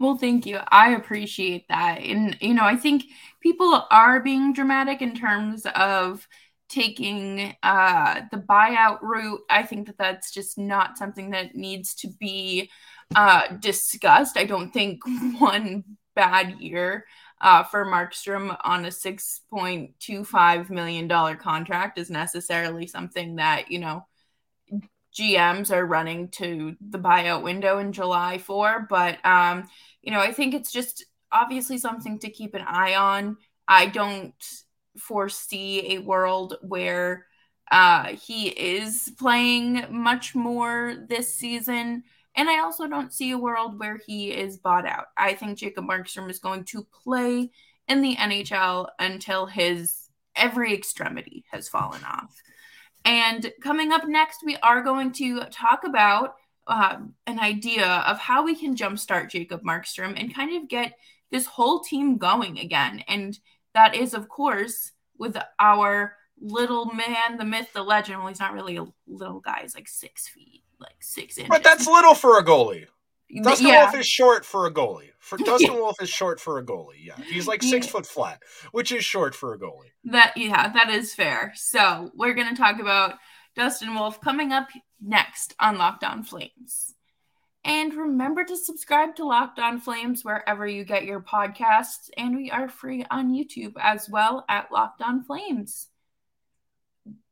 Well, 0.01 0.17
thank 0.17 0.45
you. 0.45 0.59
I 0.71 0.97
appreciate 0.97 1.69
that. 1.69 2.01
And, 2.01 2.37
you 2.41 2.55
know, 2.55 2.65
I 2.65 2.75
think 2.75 3.05
people 3.41 3.87
are 3.93 4.19
being 4.19 4.53
dramatic 4.53 5.03
in 5.03 5.15
terms 5.15 5.67
of, 5.77 6.27
taking 6.69 7.57
uh, 7.63 8.23
the 8.31 8.37
buyout 8.37 8.99
route. 9.03 9.41
I 9.49 9.63
think 9.63 9.87
that 9.87 9.99
that's 9.99 10.31
just 10.31 10.59
not 10.59 10.99
something 10.99 11.31
that 11.31 11.55
needs 11.55 11.95
to 11.97 12.09
be 12.09 12.71
uh, 13.15 13.57
discussed. 13.57 14.37
I 14.37 14.45
don't 14.45 14.71
think 14.71 15.01
one 15.39 15.85
bad 16.15 16.61
year 16.61 17.07
uh, 17.41 17.63
for 17.65 17.87
Markstrom 17.87 18.57
on 18.65 18.85
a 18.85 18.89
$6.25 18.89 20.71
million 20.71 21.37
contract 21.37 21.99
is 21.99 22.11
necessarily 22.11 22.87
something 22.87 23.37
that, 23.37 23.71
you 23.71 23.79
know, 23.79 24.05
GMs 25.15 25.71
are 25.71 25.87
running 25.87 26.29
to 26.29 26.77
the 26.81 26.99
buyout 26.99 27.43
window 27.43 27.79
in 27.79 27.93
July 27.93 28.39
for. 28.39 28.87
But, 28.89 29.25
um, 29.25 29.69
you 30.03 30.13
know, 30.13 30.21
I 30.21 30.33
think 30.33 30.55
it's 30.55 30.71
just 30.71 31.05
obviously 31.33 31.79
something 31.79 32.19
to 32.21 32.31
keep 32.31 32.55
an 32.55 32.63
eye 32.63 32.95
on. 32.95 33.37
I 33.67 33.87
don't 33.87 34.35
foresee 34.99 35.97
a 35.97 35.99
world 35.99 36.57
where 36.63 37.27
uh, 37.71 38.15
he 38.15 38.49
is 38.49 39.13
playing 39.19 39.85
much 39.91 40.35
more 40.35 40.95
this 41.09 41.35
season. 41.35 42.05
And 42.35 42.49
I 42.49 42.61
also 42.61 42.87
don't 42.87 43.13
see 43.13 43.33
a 43.33 43.39
world 43.39 43.79
where 43.79 43.99
he 44.07 44.31
is 44.31 44.59
bought 44.59 44.87
out. 44.87 45.07
I 45.17 45.35
think 45.35 45.59
Jacob 45.59 45.85
Markstrom 45.85 46.31
is 46.31 46.39
going 46.39 46.65
to 46.65 46.87
play 47.05 47.51
in 47.89 48.01
the 48.01 48.17
NHL 48.17 48.89
until 48.99 49.47
his 49.47 50.09
every 50.37 50.73
extremity 50.73 51.45
has 51.51 51.69
fallen 51.69 52.03
off. 52.05 52.35
And 53.05 53.53
coming 53.63 53.93
up 53.93 54.07
next, 54.07 54.43
we 54.45 54.57
are 54.57 54.83
going 54.83 55.13
to 55.13 55.45
talk 55.51 55.85
about 55.85 56.35
uh, 56.67 56.99
an 57.27 57.41
idea 57.41 57.87
of 58.07 58.19
how 58.19 58.45
we 58.45 58.55
can 58.55 58.77
jumpstart 58.77 59.31
Jacob 59.31 59.63
Markstrom 59.63 60.19
and 60.19 60.35
kind 60.35 60.57
of 60.57 60.69
get 60.69 60.93
this 61.31 61.47
whole 61.47 61.81
team 61.81 62.19
going 62.19 62.59
again. 62.59 63.03
And 63.09 63.39
that 63.75 63.95
is, 63.95 64.15
of 64.15 64.29
course, 64.29 64.93
with 65.19 65.37
our 65.59 66.15
little 66.41 66.87
man, 66.87 67.37
the 67.39 67.45
myth, 67.45 67.69
the 67.73 67.83
legend. 67.83 68.19
Well, 68.19 68.29
he's 68.29 68.41
not 68.41 68.53
really 68.53 68.77
a 68.77 68.87
little 69.07 69.41
guy; 69.41 69.61
he's 69.63 69.75
like 69.75 69.89
six 69.89 70.29
feet, 70.29 70.63
like 70.81 70.97
six 71.01 71.39
inches. 71.39 71.49
But 71.49 71.63
that's 71.63 71.87
little 71.87 72.15
for 72.15 72.39
a 72.39 72.45
goalie. 72.45 72.87
Dustin 73.43 73.69
yeah. 73.69 73.85
Wolf 73.85 73.97
is 73.97 74.07
short 74.07 74.45
for 74.45 74.67
a 74.67 74.73
goalie. 74.73 75.11
For 75.19 75.37
Dustin 75.45 75.75
Wolf 75.75 76.01
is 76.01 76.09
short 76.09 76.41
for 76.41 76.59
a 76.59 76.65
goalie. 76.65 77.05
Yeah, 77.05 77.21
he's 77.23 77.47
like 77.47 77.63
six 77.63 77.87
yeah. 77.87 77.93
foot 77.93 78.07
flat, 78.07 78.43
which 78.73 78.93
is 78.93 79.05
short 79.05 79.35
for 79.35 79.53
a 79.55 79.59
goalie. 79.59 79.93
That 80.05 80.37
yeah, 80.37 80.69
that 80.73 80.91
is 80.91 81.15
fair. 81.15 81.53
So 81.55 82.11
we're 82.15 82.35
gonna 82.35 82.57
talk 82.57 82.81
about 82.81 83.15
Dustin 83.55 83.95
Wolf 83.95 84.21
coming 84.21 84.53
up 84.53 84.69
next 85.01 85.55
on 85.61 85.79
Locked 85.79 86.05
On 86.05 86.23
Flames. 86.23 86.95
And 87.65 87.93
remember 87.95 88.45
to 88.45 88.57
subscribe 88.57 89.17
to 89.17 89.27
Locked 89.27 89.59
On 89.59 89.81
Flames 89.81 90.25
wherever 90.25 90.67
you 90.67 90.85
get 90.85 91.05
your 91.05 91.21
podcasts. 91.21 92.09
And 92.17 92.37
we 92.37 92.51
are 92.51 92.69
free 92.69 93.05
on 93.11 93.33
YouTube 93.33 93.75
as 93.79 94.09
well 94.09 94.45
at 94.49 94.73
Locked 94.73 95.03
On 95.03 95.23
Flames. 95.23 95.89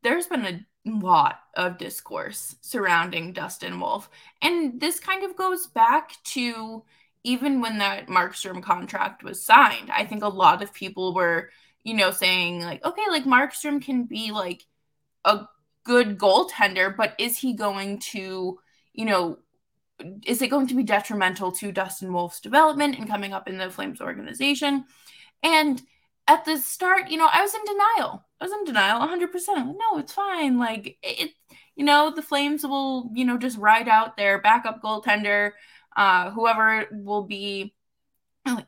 There's 0.03 0.27
been 0.27 0.45
a 0.45 0.67
lot 0.85 1.41
of 1.55 1.79
discourse 1.79 2.57
surrounding 2.61 3.33
Dustin 3.33 3.81
Wolf. 3.81 4.11
And 4.43 4.81
this 4.81 5.01
kind 5.01 5.25
of 5.25 5.37
goes 5.37 5.67
back 5.67 6.23
to 6.25 6.85
even 7.25 7.61
when 7.61 7.79
that 7.79 8.07
Markstrom 8.07 8.63
contract 8.63 9.25
was 9.25 9.43
signed. 9.43 9.91
I 9.91 10.05
think 10.05 10.23
a 10.23 10.29
lot 10.29 10.63
of 10.63 10.73
people 10.73 11.13
were, 11.13 11.51
you 11.83 11.95
know, 11.95 12.13
saying, 12.13 12.63
like, 12.63 12.85
okay, 12.85 13.03
like 13.11 13.25
Markstrom 13.25 13.83
can 13.83 14.05
be 14.05 14.31
like 14.31 14.65
a 15.25 15.47
good 15.83 16.19
goaltender, 16.19 16.97
but 16.97 17.15
is 17.19 17.39
he 17.39 17.55
going 17.55 17.99
to, 17.99 18.61
you 18.93 19.05
know, 19.05 19.39
is 20.25 20.43
it 20.43 20.51
going 20.51 20.67
to 20.69 20.75
be 20.75 20.83
detrimental 20.83 21.53
to 21.53 21.73
Dustin 21.73 22.13
Wolf's 22.13 22.41
development 22.41 22.99
and 22.99 23.09
coming 23.09 23.33
up 23.33 23.49
in 23.49 23.59
the 23.59 23.71
Flames 23.71 24.01
organization? 24.01 24.85
And 25.43 25.83
at 26.29 26.45
the 26.45 26.59
start, 26.59 27.09
you 27.09 27.17
know, 27.17 27.29
I 27.33 27.43
was 27.43 27.55
in 27.55 27.65
denial. 27.65 28.25
I 28.41 28.45
was 28.45 28.53
in 28.53 28.65
denial 28.65 29.01
100%. 29.01 29.49
Like, 29.49 29.67
no, 29.67 29.99
it's 29.99 30.13
fine. 30.13 30.59
Like, 30.59 30.99
it, 31.03 31.31
you 31.77 31.85
know, 31.85 32.13
the 32.15 32.23
Flames 32.23 32.65
will, 32.65 33.11
you 33.15 33.25
know, 33.25 33.39
just 33.39 33.59
ride 33.59 33.89
out 33.89 34.17
their 34.17 34.41
backup 34.41 34.83
goaltender, 34.83 35.53
uh, 35.97 36.31
whoever 36.31 36.87
will 36.91 37.23
be 37.23 37.75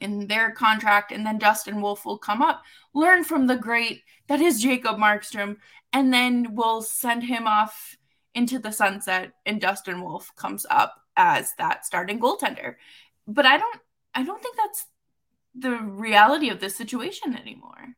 in 0.01 0.27
their 0.27 0.51
contract, 0.53 1.13
and 1.13 1.25
then 1.27 1.39
Dustin 1.39 1.81
Wolf 1.81 2.05
will 2.05 2.19
come 2.19 2.43
up, 2.43 2.63
learn 2.95 3.25
from 3.25 3.47
the 3.47 3.57
great 3.57 4.03
that 4.29 4.41
is 4.41 4.61
Jacob 4.61 4.99
Markstrom, 4.99 5.57
and 5.93 6.13
then 6.13 6.55
we'll 6.55 6.83
send 6.83 7.23
him 7.23 7.47
off 7.47 7.97
into 8.35 8.59
the 8.59 8.73
sunset, 8.73 9.33
and 9.47 9.61
Dustin 9.61 10.03
Wolf 10.03 10.35
comes 10.37 10.67
up 10.71 11.03
as 11.19 11.53
that 11.59 11.85
starting 11.85 12.19
goaltender. 12.19 12.77
But 13.27 13.45
I 13.45 13.59
don't, 13.59 13.81
I 14.15 14.23
don't 14.23 14.41
think 14.41 14.57
that's 14.57 14.87
the 15.55 15.73
reality 15.73 16.49
of 16.49 16.61
this 16.61 16.77
situation 16.77 17.37
anymore. 17.37 17.97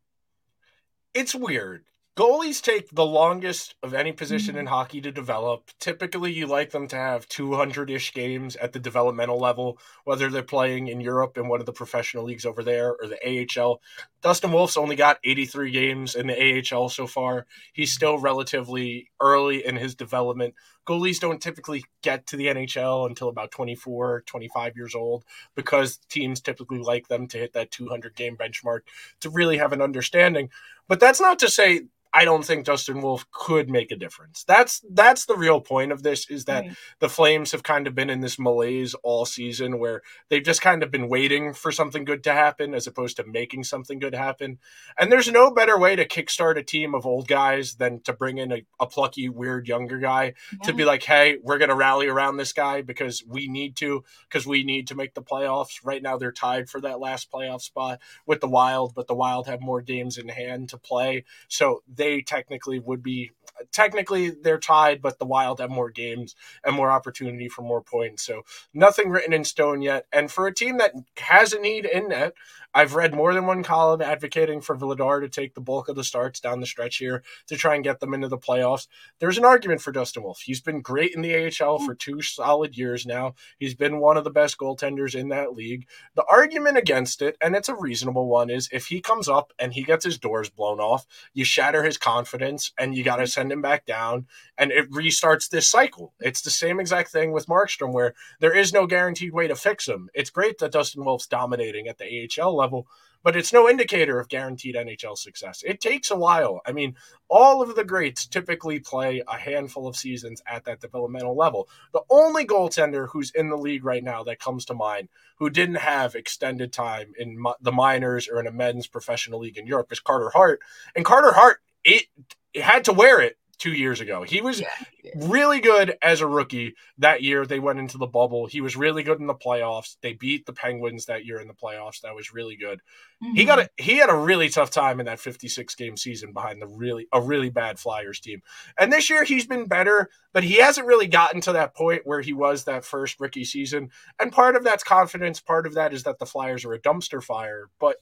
It's 1.14 1.34
weird 1.34 1.84
goalies 2.20 2.60
take 2.60 2.90
the 2.90 3.06
longest 3.06 3.74
of 3.82 3.94
any 3.94 4.12
position 4.12 4.52
mm-hmm. 4.52 4.60
in 4.60 4.66
hockey 4.66 5.00
to 5.00 5.10
develop. 5.10 5.70
Typically, 5.78 6.30
you 6.30 6.46
like 6.46 6.70
them 6.70 6.86
to 6.88 6.96
have 6.96 7.26
200 7.28 7.88
ish 7.88 8.12
games 8.12 8.56
at 8.56 8.74
the 8.74 8.78
developmental 8.78 9.38
level, 9.38 9.78
whether 10.04 10.28
they're 10.28 10.42
playing 10.42 10.88
in 10.88 11.00
Europe 11.00 11.38
in 11.38 11.48
one 11.48 11.60
of 11.60 11.66
the 11.66 11.72
professional 11.72 12.24
leagues 12.24 12.44
over 12.44 12.62
there 12.62 12.90
or 12.92 13.06
the 13.06 13.48
AHL. 13.58 13.80
Dustin 14.20 14.52
Wolf's 14.52 14.76
only 14.76 14.96
got 14.96 15.18
83 15.24 15.70
games 15.70 16.14
in 16.14 16.26
the 16.26 16.62
AHL 16.74 16.90
so 16.90 17.06
far. 17.06 17.46
He's 17.72 17.94
still 17.94 18.18
relatively 18.18 19.10
early 19.18 19.64
in 19.64 19.76
his 19.76 19.94
development. 19.94 20.54
Goalies 20.86 21.20
don't 21.20 21.40
typically 21.40 21.84
get 22.02 22.26
to 22.28 22.36
the 22.36 22.46
NHL 22.46 23.06
until 23.06 23.28
about 23.28 23.50
24, 23.50 24.24
25 24.26 24.76
years 24.76 24.94
old 24.94 25.24
because 25.54 25.98
teams 26.08 26.40
typically 26.40 26.78
like 26.78 27.08
them 27.08 27.26
to 27.28 27.38
hit 27.38 27.52
that 27.52 27.70
200 27.70 28.14
game 28.16 28.36
benchmark 28.36 28.80
to 29.20 29.30
really 29.30 29.58
have 29.58 29.72
an 29.72 29.82
understanding. 29.82 30.50
But 30.88 31.00
that's 31.00 31.20
not 31.20 31.38
to 31.40 31.48
say 31.48 31.82
I 32.12 32.24
don't 32.24 32.44
think 32.44 32.64
Dustin 32.64 33.02
Wolf 33.02 33.24
could 33.30 33.70
make 33.70 33.92
a 33.92 33.96
difference. 33.96 34.44
That's 34.44 34.82
that's 34.90 35.26
the 35.26 35.36
real 35.36 35.60
point 35.60 35.92
of 35.92 36.02
this 36.02 36.28
is 36.28 36.44
that 36.46 36.66
the 36.98 37.08
Flames 37.08 37.52
have 37.52 37.62
kind 37.62 37.86
of 37.86 37.94
been 37.94 38.10
in 38.10 38.20
this 38.20 38.38
malaise 38.38 38.94
all 39.02 39.24
season 39.24 39.78
where 39.78 40.02
they've 40.28 40.42
just 40.42 40.60
kind 40.60 40.82
of 40.82 40.90
been 40.90 41.08
waiting 41.08 41.52
for 41.52 41.70
something 41.70 42.04
good 42.04 42.24
to 42.24 42.32
happen 42.32 42.74
as 42.74 42.86
opposed 42.86 43.16
to 43.16 43.26
making 43.26 43.64
something 43.64 43.98
good 43.98 44.14
happen. 44.14 44.58
And 44.98 45.12
there's 45.12 45.30
no 45.30 45.52
better 45.52 45.78
way 45.78 45.94
to 45.94 46.06
kickstart 46.06 46.58
a 46.58 46.64
team 46.64 46.94
of 46.94 47.06
old 47.06 47.28
guys 47.28 47.74
than 47.74 48.00
to 48.00 48.12
bring 48.12 48.38
in 48.38 48.50
a, 48.50 48.62
a 48.80 48.86
plucky, 48.86 49.28
weird 49.28 49.68
younger 49.68 49.98
guy 49.98 50.34
yeah. 50.52 50.58
To 50.70 50.76
be 50.76 50.84
like, 50.84 51.02
hey, 51.02 51.38
we're 51.42 51.58
gonna 51.58 51.74
rally 51.74 52.06
around 52.06 52.36
this 52.36 52.52
guy 52.52 52.82
because 52.82 53.22
we 53.26 53.48
need 53.48 53.76
to, 53.76 54.04
because 54.28 54.46
we 54.46 54.64
need 54.64 54.88
to 54.88 54.94
make 54.94 55.14
the 55.14 55.22
playoffs. 55.22 55.80
Right 55.84 56.02
now 56.02 56.16
they're 56.16 56.32
tied 56.32 56.68
for 56.68 56.80
that 56.80 57.00
last 57.00 57.30
playoff 57.30 57.62
spot 57.62 58.00
with 58.26 58.40
the 58.40 58.48
Wild, 58.48 58.94
but 58.94 59.06
the 59.06 59.14
Wild 59.14 59.46
have 59.46 59.60
more 59.60 59.80
games 59.80 60.18
in 60.18 60.28
hand 60.28 60.68
to 60.70 60.78
play. 60.78 61.24
So 61.48 61.82
they 61.92 62.22
technically 62.22 62.78
would 62.78 63.02
be 63.02 63.32
technically 63.72 64.30
they're 64.30 64.58
tied, 64.58 65.02
but 65.02 65.18
the 65.18 65.26
Wild 65.26 65.60
have 65.60 65.70
more 65.70 65.90
games 65.90 66.34
and 66.64 66.74
more 66.74 66.90
opportunity 66.90 67.48
for 67.48 67.62
more 67.62 67.82
points. 67.82 68.24
So 68.24 68.42
nothing 68.74 69.10
written 69.10 69.32
in 69.32 69.44
stone 69.44 69.82
yet. 69.82 70.06
And 70.12 70.30
for 70.30 70.46
a 70.46 70.54
team 70.54 70.78
that 70.78 70.92
has 71.18 71.52
a 71.52 71.60
need 71.60 71.84
in 71.84 72.08
net, 72.08 72.34
I've 72.72 72.94
read 72.94 73.14
more 73.14 73.34
than 73.34 73.46
one 73.46 73.62
column 73.64 74.00
advocating 74.00 74.60
for 74.60 74.76
Vladar 74.76 75.20
to 75.20 75.28
take 75.28 75.54
the 75.54 75.60
bulk 75.60 75.88
of 75.88 75.96
the 75.96 76.04
starts 76.04 76.38
down 76.38 76.60
the 76.60 76.66
stretch 76.66 76.98
here 76.98 77.22
to 77.48 77.56
try 77.56 77.74
and 77.74 77.82
get 77.82 77.98
them 77.98 78.14
into 78.14 78.28
the 78.28 78.38
playoffs. 78.38 78.86
There's 79.18 79.38
an 79.38 79.44
argument 79.44 79.80
for 79.80 79.90
Dustin 79.90 80.22
Wolf. 80.22 80.40
He's 80.40 80.60
been 80.60 80.80
great 80.80 81.14
in 81.14 81.22
the 81.22 81.34
AHL 81.60 81.80
for 81.80 81.94
two 81.94 82.22
solid 82.22 82.76
years 82.76 83.06
now. 83.06 83.34
He's 83.58 83.74
been 83.74 83.98
one 83.98 84.16
of 84.16 84.24
the 84.24 84.30
best 84.30 84.56
goaltenders 84.56 85.14
in 85.16 85.30
that 85.30 85.54
league. 85.54 85.86
The 86.14 86.24
argument 86.30 86.76
against 86.76 87.22
it, 87.22 87.36
and 87.40 87.56
it's 87.56 87.68
a 87.68 87.74
reasonable 87.74 88.28
one, 88.28 88.50
is 88.50 88.68
if 88.72 88.86
he 88.86 89.00
comes 89.00 89.28
up 89.28 89.52
and 89.58 89.72
he 89.72 89.82
gets 89.82 90.04
his 90.04 90.18
doors 90.18 90.48
blown 90.48 90.78
off, 90.78 91.06
you 91.34 91.44
shatter 91.44 91.82
his 91.82 91.98
confidence 91.98 92.72
and 92.78 92.94
you 92.94 93.02
got 93.02 93.16
to 93.16 93.22
mm-hmm. 93.24 93.28
send 93.28 93.49
him 93.52 93.62
back 93.62 93.86
down 93.86 94.26
and 94.56 94.70
it 94.70 94.90
restarts 94.90 95.48
this 95.48 95.68
cycle. 95.68 96.14
It's 96.20 96.42
the 96.42 96.50
same 96.50 96.80
exact 96.80 97.10
thing 97.10 97.32
with 97.32 97.46
Markstrom 97.46 97.92
where 97.92 98.14
there 98.40 98.54
is 98.54 98.72
no 98.72 98.86
guaranteed 98.86 99.32
way 99.32 99.48
to 99.48 99.56
fix 99.56 99.88
him. 99.88 100.08
It's 100.14 100.30
great 100.30 100.58
that 100.58 100.72
Dustin 100.72 101.04
Wolf's 101.04 101.26
dominating 101.26 101.88
at 101.88 101.98
the 101.98 102.28
AHL 102.40 102.54
level, 102.54 102.86
but 103.22 103.36
it's 103.36 103.52
no 103.52 103.68
indicator 103.68 104.18
of 104.18 104.28
guaranteed 104.28 104.74
NHL 104.74 105.16
success. 105.16 105.62
It 105.66 105.80
takes 105.80 106.10
a 106.10 106.16
while. 106.16 106.60
I 106.66 106.72
mean, 106.72 106.96
all 107.28 107.62
of 107.62 107.74
the 107.74 107.84
greats 107.84 108.26
typically 108.26 108.80
play 108.80 109.22
a 109.26 109.36
handful 109.36 109.86
of 109.86 109.96
seasons 109.96 110.42
at 110.46 110.64
that 110.64 110.80
developmental 110.80 111.36
level. 111.36 111.68
The 111.92 112.02
only 112.08 112.46
goaltender 112.46 113.08
who's 113.08 113.30
in 113.30 113.48
the 113.48 113.56
league 113.56 113.84
right 113.84 114.02
now 114.02 114.22
that 114.24 114.40
comes 114.40 114.64
to 114.66 114.74
mind 114.74 115.08
who 115.38 115.50
didn't 115.50 115.76
have 115.76 116.14
extended 116.14 116.72
time 116.72 117.12
in 117.18 117.42
the 117.60 117.72
minors 117.72 118.28
or 118.28 118.40
in 118.40 118.46
a 118.46 118.52
men's 118.52 118.86
professional 118.86 119.40
league 119.40 119.58
in 119.58 119.66
Europe 119.66 119.92
is 119.92 120.00
Carter 120.00 120.30
Hart. 120.30 120.60
And 120.94 121.04
Carter 121.04 121.32
Hart, 121.32 121.60
it, 121.84 122.06
it 122.52 122.62
had 122.62 122.84
to 122.84 122.92
wear 122.92 123.20
it 123.20 123.36
two 123.60 123.72
years 123.72 124.00
ago. 124.00 124.22
He 124.22 124.40
was 124.40 124.60
yeah, 124.60 124.68
really 125.14 125.60
good 125.60 125.96
as 126.02 126.22
a 126.22 126.26
rookie 126.26 126.74
that 126.98 127.22
year. 127.22 127.44
They 127.44 127.60
went 127.60 127.78
into 127.78 127.98
the 127.98 128.06
bubble. 128.06 128.46
He 128.46 128.62
was 128.62 128.74
really 128.74 129.02
good 129.02 129.20
in 129.20 129.26
the 129.26 129.34
playoffs. 129.34 129.96
They 130.00 130.14
beat 130.14 130.46
the 130.46 130.54
Penguins 130.54 131.06
that 131.06 131.26
year 131.26 131.38
in 131.40 131.46
the 131.46 131.54
playoffs. 131.54 132.00
That 132.00 132.14
was 132.14 132.32
really 132.32 132.56
good. 132.56 132.80
Mm-hmm. 133.22 133.34
He 133.34 133.44
got 133.44 133.58
a 133.58 133.70
he 133.76 133.98
had 133.98 134.08
a 134.08 134.16
really 134.16 134.48
tough 134.48 134.70
time 134.70 134.98
in 134.98 135.06
that 135.06 135.20
56 135.20 135.74
game 135.74 135.96
season 135.98 136.32
behind 136.32 136.60
the 136.60 136.66
really 136.66 137.06
a 137.12 137.20
really 137.20 137.50
bad 137.50 137.78
Flyers 137.78 138.18
team. 138.18 138.40
And 138.78 138.90
this 138.90 139.10
year 139.10 139.24
he's 139.24 139.46
been 139.46 139.66
better, 139.66 140.08
but 140.32 140.42
he 140.42 140.56
hasn't 140.56 140.86
really 140.86 141.06
gotten 141.06 141.42
to 141.42 141.52
that 141.52 141.76
point 141.76 142.06
where 142.06 142.22
he 142.22 142.32
was 142.32 142.64
that 142.64 142.84
first 142.84 143.20
rookie 143.20 143.44
season. 143.44 143.90
And 144.18 144.32
part 144.32 144.56
of 144.56 144.64
that's 144.64 144.82
confidence, 144.82 145.38
part 145.38 145.66
of 145.66 145.74
that 145.74 145.92
is 145.92 146.04
that 146.04 146.18
the 146.18 146.26
Flyers 146.26 146.64
are 146.64 146.72
a 146.72 146.80
dumpster 146.80 147.22
fire, 147.22 147.68
but 147.78 147.96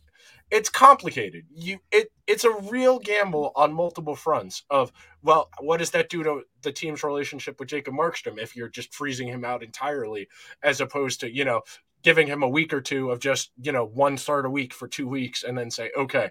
it's 0.51 0.69
complicated. 0.69 1.45
You 1.55 1.79
it 1.91 2.11
it's 2.27 2.45
a 2.45 2.53
real 2.71 2.99
gamble 2.99 3.53
on 3.57 3.73
multiple 3.73 4.17
fronts 4.17 4.65
of 4.71 4.93
well, 5.23 5.51
what 5.61 5.79
does 5.79 5.91
that 5.93 6.09
do 6.09 6.23
to 6.23 6.43
the 6.63 6.73
team's 6.73 7.03
relationship 7.05 7.59
with 7.61 7.69
Jacob 7.69 7.95
Markstrom 7.95 8.39
if 8.39 8.57
you're 8.57 8.69
just 8.69 8.95
freezing 8.95 9.29
him 9.29 9.45
out 9.45 9.63
entirely 9.63 10.29
as 10.63 10.81
opposed 10.81 11.21
to, 11.21 11.31
you 11.35 11.45
know, 11.45 11.63
giving 12.03 12.27
him 12.27 12.43
a 12.43 12.49
week 12.49 12.73
or 12.73 12.81
two 12.81 13.11
of 13.11 13.21
just, 13.21 13.51
you 13.61 13.73
know, 13.73 13.85
one 13.85 14.17
start 14.17 14.47
a 14.47 14.51
week 14.51 14.73
for 14.73 14.89
2 14.89 15.07
weeks 15.09 15.43
and 15.45 15.57
then 15.59 15.71
say, 15.71 15.91
"Okay, 15.97 16.31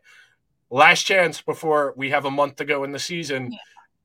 last 0.70 1.04
chance 1.04 1.42
before 1.42 1.94
we 1.98 2.10
have 2.12 2.26
a 2.26 2.32
month 2.32 2.58
to 2.58 2.66
go 2.66 2.84
in 2.84 2.92
the 2.92 3.00
season." 3.00 3.52
Yeah. 3.52 3.58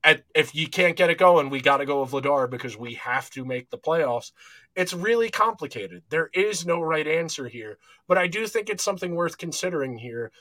At, 0.05 0.23
if 0.35 0.53
you 0.53 0.67
can't 0.67 0.97
get 0.97 1.09
it 1.09 1.17
going, 1.17 1.49
we 1.49 1.61
got 1.61 1.77
to 1.77 1.85
go 1.85 2.01
with 2.01 2.11
Vladar 2.11 2.49
because 2.49 2.77
we 2.77 2.95
have 2.95 3.29
to 3.31 3.45
make 3.45 3.69
the 3.69 3.77
playoffs 3.77 4.31
it's 4.75 4.93
really 4.93 5.29
complicated. 5.29 6.03
There 6.09 6.29
is 6.33 6.65
no 6.65 6.81
right 6.81 7.07
answer 7.07 7.47
here, 7.47 7.77
but 8.07 8.17
I 8.17 8.27
do 8.27 8.47
think 8.47 8.69
it's 8.69 8.83
something 8.83 9.15
worth 9.15 9.37
considering 9.37 9.99
here, 9.99 10.31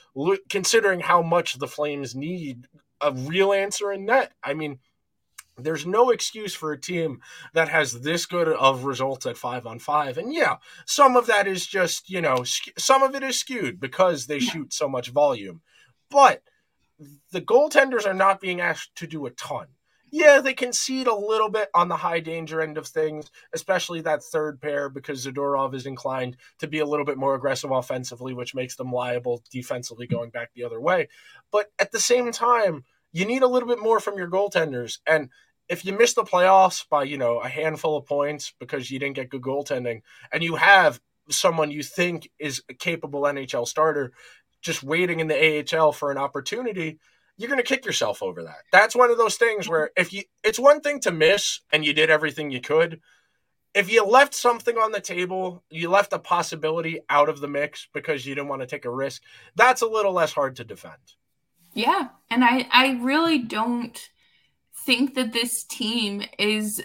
considering 0.48 1.00
how 1.00 1.22
much 1.22 1.58
the 1.58 1.68
Flames 1.68 2.14
need 2.14 2.66
a 3.00 3.12
real 3.12 3.52
answer 3.52 3.92
in 3.92 4.06
net. 4.06 4.32
I 4.42 4.54
mean, 4.54 4.78
there's 5.58 5.84
no 5.84 6.10
excuse 6.10 6.54
for 6.54 6.72
a 6.72 6.80
team 6.80 7.20
that 7.52 7.68
has 7.68 8.00
this 8.00 8.24
good 8.24 8.48
of 8.48 8.84
results 8.84 9.26
at 9.26 9.36
five 9.36 9.66
on 9.66 9.78
five. 9.78 10.16
And 10.16 10.32
yeah, 10.32 10.56
some 10.86 11.14
of 11.14 11.26
that 11.26 11.46
is 11.46 11.66
just, 11.66 12.08
you 12.08 12.22
know, 12.22 12.42
some 12.78 13.02
of 13.02 13.14
it 13.14 13.22
is 13.22 13.38
skewed 13.38 13.78
because 13.78 14.26
they 14.26 14.38
shoot 14.38 14.72
so 14.72 14.88
much 14.88 15.10
volume. 15.10 15.60
But 16.10 16.42
the 17.30 17.40
goaltenders 17.40 18.06
are 18.06 18.14
not 18.14 18.40
being 18.40 18.60
asked 18.60 18.94
to 18.96 19.06
do 19.06 19.26
a 19.26 19.30
ton 19.30 19.66
yeah, 20.14 20.40
they 20.40 20.52
concede 20.52 21.06
a 21.06 21.14
little 21.14 21.48
bit 21.48 21.70
on 21.74 21.88
the 21.88 21.96
high 21.96 22.20
danger 22.20 22.60
end 22.60 22.76
of 22.76 22.86
things, 22.86 23.30
especially 23.54 24.02
that 24.02 24.22
third 24.22 24.60
pair, 24.60 24.90
because 24.90 25.26
Zadorov 25.26 25.74
is 25.74 25.86
inclined 25.86 26.36
to 26.58 26.68
be 26.68 26.80
a 26.80 26.86
little 26.86 27.06
bit 27.06 27.16
more 27.16 27.34
aggressive 27.34 27.70
offensively, 27.70 28.34
which 28.34 28.54
makes 28.54 28.76
them 28.76 28.92
liable 28.92 29.42
defensively 29.50 30.06
going 30.06 30.28
back 30.28 30.50
the 30.54 30.64
other 30.64 30.82
way. 30.82 31.08
But 31.50 31.72
at 31.78 31.92
the 31.92 31.98
same 31.98 32.30
time, 32.30 32.84
you 33.10 33.24
need 33.24 33.42
a 33.42 33.48
little 33.48 33.68
bit 33.68 33.82
more 33.82 34.00
from 34.00 34.18
your 34.18 34.28
goaltenders. 34.28 34.98
And 35.06 35.30
if 35.70 35.82
you 35.82 35.96
miss 35.96 36.12
the 36.12 36.24
playoffs 36.24 36.86
by, 36.90 37.04
you 37.04 37.16
know, 37.16 37.38
a 37.38 37.48
handful 37.48 37.96
of 37.96 38.04
points 38.04 38.52
because 38.60 38.90
you 38.90 38.98
didn't 38.98 39.16
get 39.16 39.30
good 39.30 39.40
goaltending, 39.40 40.02
and 40.30 40.42
you 40.42 40.56
have 40.56 41.00
someone 41.30 41.70
you 41.70 41.82
think 41.82 42.30
is 42.38 42.62
a 42.68 42.74
capable 42.74 43.22
NHL 43.22 43.66
starter 43.66 44.12
just 44.62 44.82
waiting 44.82 45.20
in 45.20 45.28
the 45.28 45.76
AHL 45.76 45.92
for 45.92 46.10
an 46.10 46.18
opportunity– 46.18 46.98
you're 47.36 47.48
going 47.48 47.58
to 47.58 47.64
kick 47.64 47.84
yourself 47.84 48.22
over 48.22 48.44
that. 48.44 48.62
That's 48.70 48.94
one 48.94 49.10
of 49.10 49.18
those 49.18 49.36
things 49.36 49.68
where 49.68 49.90
if 49.96 50.12
you, 50.12 50.22
it's 50.44 50.58
one 50.58 50.80
thing 50.80 51.00
to 51.00 51.10
miss 51.10 51.60
and 51.72 51.84
you 51.84 51.92
did 51.92 52.10
everything 52.10 52.50
you 52.50 52.60
could. 52.60 53.00
If 53.74 53.90
you 53.90 54.04
left 54.04 54.34
something 54.34 54.76
on 54.76 54.92
the 54.92 55.00
table, 55.00 55.64
you 55.70 55.88
left 55.88 56.12
a 56.12 56.18
possibility 56.18 57.00
out 57.08 57.28
of 57.28 57.40
the 57.40 57.48
mix 57.48 57.88
because 57.92 58.26
you 58.26 58.34
didn't 58.34 58.48
want 58.48 58.60
to 58.60 58.66
take 58.66 58.84
a 58.84 58.90
risk. 58.90 59.22
That's 59.56 59.82
a 59.82 59.86
little 59.86 60.12
less 60.12 60.32
hard 60.32 60.56
to 60.56 60.64
defend. 60.64 61.00
Yeah, 61.72 62.08
and 62.30 62.44
I 62.44 62.68
I 62.70 62.98
really 63.02 63.38
don't 63.38 63.98
think 64.84 65.14
that 65.14 65.32
this 65.32 65.64
team 65.64 66.22
is 66.38 66.82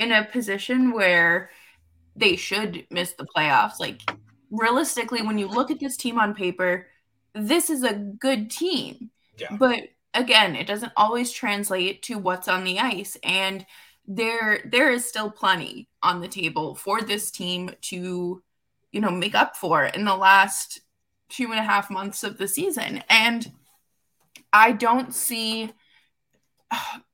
in 0.00 0.10
a 0.10 0.24
position 0.24 0.92
where 0.92 1.50
they 2.16 2.36
should 2.36 2.86
miss 2.90 3.12
the 3.12 3.26
playoffs. 3.36 3.78
Like 3.78 4.00
realistically, 4.50 5.20
when 5.20 5.36
you 5.36 5.48
look 5.48 5.70
at 5.70 5.80
this 5.80 5.98
team 5.98 6.18
on 6.18 6.34
paper, 6.34 6.86
this 7.34 7.70
is 7.70 7.82
a 7.82 7.94
good 7.94 8.50
team. 8.50 9.10
Yeah. 9.38 9.56
But 9.56 9.88
again, 10.14 10.54
it 10.56 10.66
doesn't 10.66 10.92
always 10.96 11.32
translate 11.32 12.02
to 12.04 12.18
what's 12.18 12.48
on 12.48 12.64
the 12.64 12.78
ice. 12.78 13.16
And 13.22 13.64
there 14.06 14.60
there 14.70 14.90
is 14.90 15.04
still 15.04 15.30
plenty 15.30 15.88
on 16.02 16.20
the 16.20 16.28
table 16.28 16.74
for 16.74 17.00
this 17.00 17.30
team 17.30 17.70
to, 17.82 18.42
you 18.90 19.00
know, 19.00 19.10
make 19.10 19.34
up 19.34 19.56
for 19.56 19.84
in 19.84 20.04
the 20.04 20.16
last 20.16 20.80
two 21.28 21.50
and 21.50 21.58
a 21.58 21.62
half 21.62 21.90
months 21.90 22.24
of 22.24 22.36
the 22.36 22.48
season. 22.48 23.02
And 23.08 23.50
I 24.52 24.72
don't 24.72 25.14
see 25.14 25.72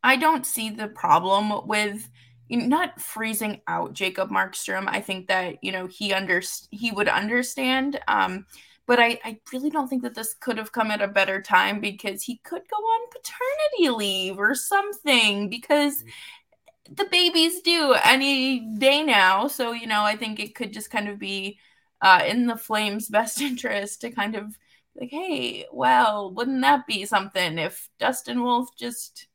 I 0.02 0.16
don't 0.16 0.46
see 0.46 0.70
the 0.70 0.88
problem 0.88 1.66
with 1.66 2.08
not 2.50 3.00
freezing 3.00 3.60
out 3.66 3.92
Jacob 3.92 4.30
Markstrom. 4.30 4.86
I 4.88 5.00
think 5.00 5.28
that 5.28 5.62
you 5.62 5.72
know 5.72 5.86
he 5.86 6.12
under 6.12 6.42
he 6.70 6.90
would 6.90 7.08
understand. 7.08 8.00
Um, 8.08 8.46
but 8.88 8.98
I, 8.98 9.20
I 9.24 9.38
really 9.52 9.70
don't 9.70 9.86
think 9.86 10.02
that 10.02 10.14
this 10.14 10.34
could 10.34 10.58
have 10.58 10.72
come 10.72 10.90
at 10.90 11.02
a 11.02 11.06
better 11.06 11.40
time 11.40 11.78
because 11.80 12.24
he 12.24 12.38
could 12.38 12.62
go 12.68 12.76
on 12.76 13.10
paternity 13.10 13.96
leave 13.96 14.38
or 14.38 14.54
something 14.54 15.48
because 15.48 16.02
mm. 16.02 16.96
the 16.96 17.04
babies 17.04 17.60
due 17.60 17.94
any 18.02 18.60
day 18.78 19.04
now. 19.04 19.46
So 19.46 19.72
you 19.72 19.86
know 19.86 20.02
I 20.02 20.16
think 20.16 20.40
it 20.40 20.56
could 20.56 20.72
just 20.72 20.90
kind 20.90 21.08
of 21.08 21.18
be 21.18 21.58
uh, 22.00 22.22
in 22.26 22.46
the 22.46 22.56
Flames' 22.56 23.08
best 23.10 23.40
interest 23.40 24.00
to 24.00 24.10
kind 24.10 24.34
of 24.34 24.56
like, 24.98 25.10
hey, 25.10 25.66
well, 25.72 26.32
wouldn't 26.32 26.62
that 26.62 26.86
be 26.86 27.04
something 27.04 27.58
if 27.58 27.88
Dustin 28.00 28.42
Wolf 28.42 28.70
just 28.76 29.28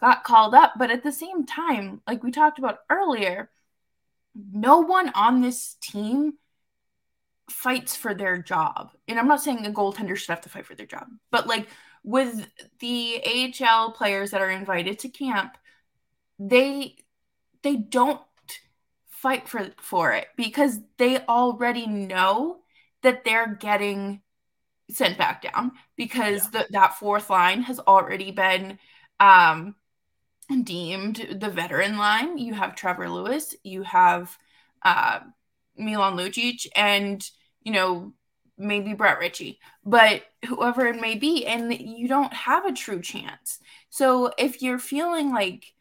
got 0.00 0.24
called 0.24 0.54
up. 0.54 0.74
But 0.78 0.90
at 0.90 1.02
the 1.02 1.12
same 1.12 1.44
time, 1.44 2.00
like 2.06 2.22
we 2.22 2.30
talked 2.30 2.58
about 2.58 2.78
earlier, 2.88 3.50
no 4.34 4.78
one 4.78 5.10
on 5.10 5.40
this 5.40 5.76
team 5.82 6.34
fights 7.50 7.96
for 7.96 8.14
their 8.14 8.38
job. 8.38 8.90
And 9.08 9.18
I'm 9.18 9.28
not 9.28 9.42
saying 9.42 9.66
a 9.66 9.70
goaltender 9.70 10.16
should 10.16 10.30
have 10.30 10.40
to 10.42 10.48
fight 10.48 10.66
for 10.66 10.74
their 10.74 10.86
job, 10.86 11.06
but 11.30 11.46
like 11.46 11.68
with 12.02 12.46
the 12.78 13.52
AHL 13.62 13.92
players 13.92 14.30
that 14.30 14.40
are 14.40 14.50
invited 14.50 15.00
to 15.00 15.08
camp, 15.08 15.56
they 16.38 16.96
they 17.62 17.76
don't 17.76 18.20
fight 19.08 19.48
for 19.48 19.68
for 19.80 20.12
it 20.12 20.28
because 20.36 20.78
they 20.96 21.18
already 21.18 21.86
know 21.86 22.60
that 23.02 23.24
they're 23.24 23.54
getting 23.54 24.22
sent 24.90 25.18
back 25.18 25.42
down 25.42 25.72
because 25.96 26.48
yeah. 26.52 26.62
the, 26.62 26.66
that 26.70 26.98
fourth 26.98 27.28
line 27.30 27.62
has 27.62 27.78
already 27.80 28.30
been 28.30 28.78
um 29.20 29.74
deemed 30.64 31.38
the 31.40 31.50
veteran 31.50 31.96
line. 31.96 32.38
You 32.38 32.54
have 32.54 32.74
Trevor 32.74 33.08
Lewis, 33.08 33.54
you 33.62 33.82
have 33.82 34.36
uh, 34.82 35.20
Milan 35.76 36.16
Lucic, 36.16 36.66
and 36.74 37.22
you 37.62 37.72
know 37.72 38.12
maybe 38.58 38.92
Brett 38.92 39.18
Ritchie, 39.18 39.58
but 39.84 40.22
whoever 40.46 40.86
it 40.86 41.00
may 41.00 41.14
be, 41.14 41.46
and 41.46 41.72
you 41.72 42.08
don't 42.08 42.32
have 42.32 42.66
a 42.66 42.72
true 42.72 43.00
chance. 43.00 43.58
So 43.88 44.32
if 44.38 44.62
you're 44.62 44.78
feeling 44.78 45.32
like 45.32 45.72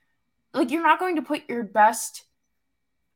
like 0.54 0.72
you're 0.72 0.84
not 0.84 1.00
going 1.00 1.16
to 1.18 1.22
put 1.22 1.50
your 1.50 1.64
best 1.64 2.24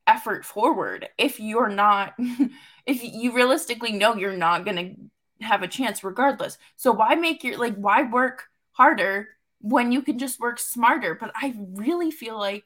effort 0.05 0.45
forward 0.45 1.07
if 1.17 1.39
you're 1.39 1.69
not 1.69 2.13
if 2.85 3.03
you 3.03 3.33
realistically 3.33 3.93
know 3.93 4.15
you're 4.15 4.35
not 4.35 4.65
going 4.65 4.75
to 4.75 5.45
have 5.45 5.63
a 5.63 5.67
chance 5.67 6.03
regardless. 6.03 6.57
So 6.75 6.91
why 6.91 7.15
make 7.15 7.43
your 7.43 7.57
like 7.57 7.75
why 7.75 8.03
work 8.03 8.45
harder 8.71 9.29
when 9.61 9.91
you 9.91 10.01
can 10.01 10.19
just 10.19 10.39
work 10.39 10.59
smarter. 10.59 11.15
But 11.15 11.31
I 11.35 11.55
really 11.73 12.11
feel 12.11 12.37
like 12.37 12.65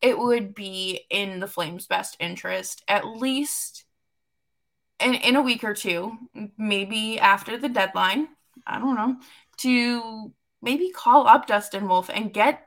it 0.00 0.18
would 0.18 0.54
be 0.54 1.02
in 1.10 1.40
the 1.40 1.46
Flames' 1.46 1.86
best 1.86 2.16
interest, 2.18 2.82
at 2.88 3.06
least 3.06 3.84
in, 5.00 5.14
in 5.14 5.36
a 5.36 5.42
week 5.42 5.64
or 5.64 5.74
two, 5.74 6.16
maybe 6.56 7.18
after 7.18 7.58
the 7.58 7.68
deadline. 7.68 8.28
I 8.66 8.78
don't 8.78 8.94
know, 8.94 9.16
to 9.58 10.32
maybe 10.62 10.90
call 10.90 11.26
up 11.26 11.46
Dustin 11.46 11.88
Wolf 11.88 12.10
and 12.12 12.32
get 12.32 12.66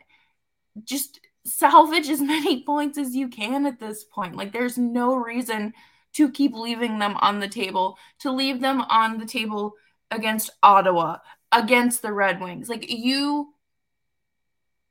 just 0.83 1.19
salvage 1.45 2.09
as 2.09 2.21
many 2.35 2.63
points 2.63 2.97
as 2.97 3.15
you 3.15 3.27
can 3.27 3.65
at 3.65 3.79
this 3.79 4.03
point. 4.03 4.35
Like, 4.35 4.51
there's 4.51 4.77
no 4.77 5.15
reason 5.15 5.73
to 6.13 6.29
keep 6.29 6.53
leaving 6.53 6.99
them 6.99 7.15
on 7.17 7.39
the 7.39 7.47
table, 7.47 7.97
to 8.19 8.31
leave 8.31 8.61
them 8.61 8.81
on 8.81 9.17
the 9.17 9.25
table 9.25 9.73
against 10.11 10.51
Ottawa, 10.61 11.17
against 11.51 12.01
the 12.01 12.13
Red 12.13 12.39
Wings. 12.39 12.69
Like, 12.69 12.89
you 12.89 13.53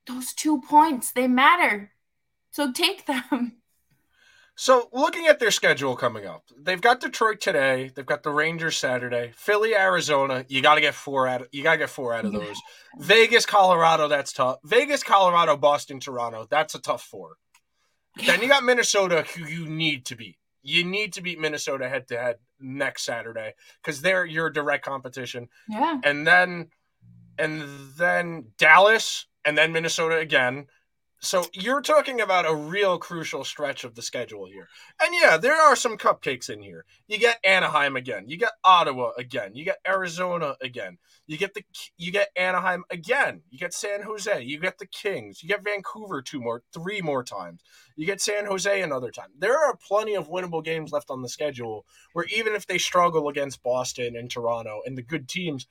those 0.07 0.33
two 0.33 0.61
points, 0.61 1.12
they 1.12 1.28
matter. 1.28 1.92
So 2.50 2.72
take 2.72 3.07
them. 3.31 3.62
So, 4.54 4.88
looking 4.92 5.26
at 5.26 5.38
their 5.38 5.50
schedule 5.50 5.96
coming 5.96 6.26
up, 6.26 6.44
they've 6.56 6.80
got 6.80 7.00
Detroit 7.00 7.40
today. 7.40 7.90
They've 7.94 8.04
got 8.04 8.22
the 8.22 8.30
Rangers 8.30 8.76
Saturday, 8.76 9.32
Philly, 9.34 9.74
Arizona. 9.74 10.44
You 10.46 10.60
got 10.60 10.74
to 10.74 10.82
get 10.82 10.94
four 10.94 11.26
out. 11.26 11.42
Of, 11.42 11.48
you 11.52 11.62
got 11.62 11.72
to 11.72 11.78
get 11.78 11.90
four 11.90 12.14
out 12.14 12.26
of 12.26 12.32
those. 12.32 12.60
Vegas, 12.98 13.46
Colorado. 13.46 14.08
That's 14.08 14.32
tough. 14.32 14.58
Vegas, 14.62 15.02
Colorado, 15.02 15.56
Boston, 15.56 16.00
Toronto. 16.00 16.46
That's 16.50 16.74
a 16.74 16.80
tough 16.80 17.02
four. 17.02 17.36
Then 18.26 18.42
you 18.42 18.48
got 18.48 18.62
Minnesota, 18.62 19.24
who 19.34 19.46
you 19.46 19.66
need 19.66 20.04
to 20.06 20.16
beat. 20.16 20.36
You 20.62 20.84
need 20.84 21.14
to 21.14 21.22
beat 21.22 21.40
Minnesota 21.40 21.88
head 21.88 22.06
to 22.08 22.18
head 22.18 22.36
next 22.60 23.04
Saturday 23.04 23.54
because 23.82 24.02
they're 24.02 24.26
your 24.26 24.50
direct 24.50 24.84
competition. 24.84 25.48
Yeah. 25.68 25.98
And 26.04 26.26
then, 26.26 26.68
and 27.38 27.62
then 27.96 28.52
Dallas, 28.58 29.26
and 29.44 29.56
then 29.56 29.72
Minnesota 29.72 30.18
again. 30.18 30.66
So 31.24 31.46
you're 31.52 31.82
talking 31.82 32.20
about 32.20 32.50
a 32.50 32.54
real 32.54 32.98
crucial 32.98 33.44
stretch 33.44 33.85
of 33.85 33.94
the 33.94 34.02
schedule 34.02 34.46
here. 34.46 34.66
And 35.00 35.14
yeah, 35.14 35.37
there 35.37 35.54
are 35.54 35.76
some 35.76 35.96
cupcakes 35.96 36.50
in 36.50 36.61
here. 36.61 36.85
You 37.06 37.16
get 37.16 37.38
Anaheim 37.44 37.94
again. 37.94 38.24
You 38.26 38.37
get 38.37 38.50
Ottawa 38.64 39.12
again. 39.16 39.54
You 39.54 39.64
get 39.64 39.78
Arizona 39.87 40.56
again. 40.61 40.98
You 41.28 41.38
get 41.38 41.54
the 41.54 41.62
you 41.96 42.11
get 42.11 42.30
Anaheim 42.37 42.82
again. 42.90 43.42
You 43.50 43.58
get 43.61 43.72
San 43.72 44.02
Jose. 44.02 44.42
You 44.42 44.58
get 44.58 44.78
the 44.78 44.87
Kings. 44.87 45.44
You 45.44 45.48
get 45.48 45.62
Vancouver 45.62 46.22
two 46.22 46.40
more 46.40 46.64
three 46.74 47.00
more 47.00 47.22
times. 47.22 47.62
You 47.94 48.04
get 48.04 48.20
San 48.20 48.46
Jose 48.46 48.82
another 48.82 49.12
time. 49.12 49.30
There 49.38 49.56
are 49.56 49.76
plenty 49.76 50.16
of 50.16 50.28
winnable 50.28 50.64
games 50.64 50.90
left 50.90 51.08
on 51.08 51.22
the 51.22 51.28
schedule 51.28 51.87
where 52.14 52.26
even 52.37 52.54
if 52.56 52.66
they 52.66 52.78
struggle 52.78 53.28
against 53.28 53.62
Boston 53.62 54.16
and 54.16 54.28
Toronto 54.28 54.80
and 54.85 54.98
the 54.98 55.02
good 55.02 55.28
teams, 55.28 55.68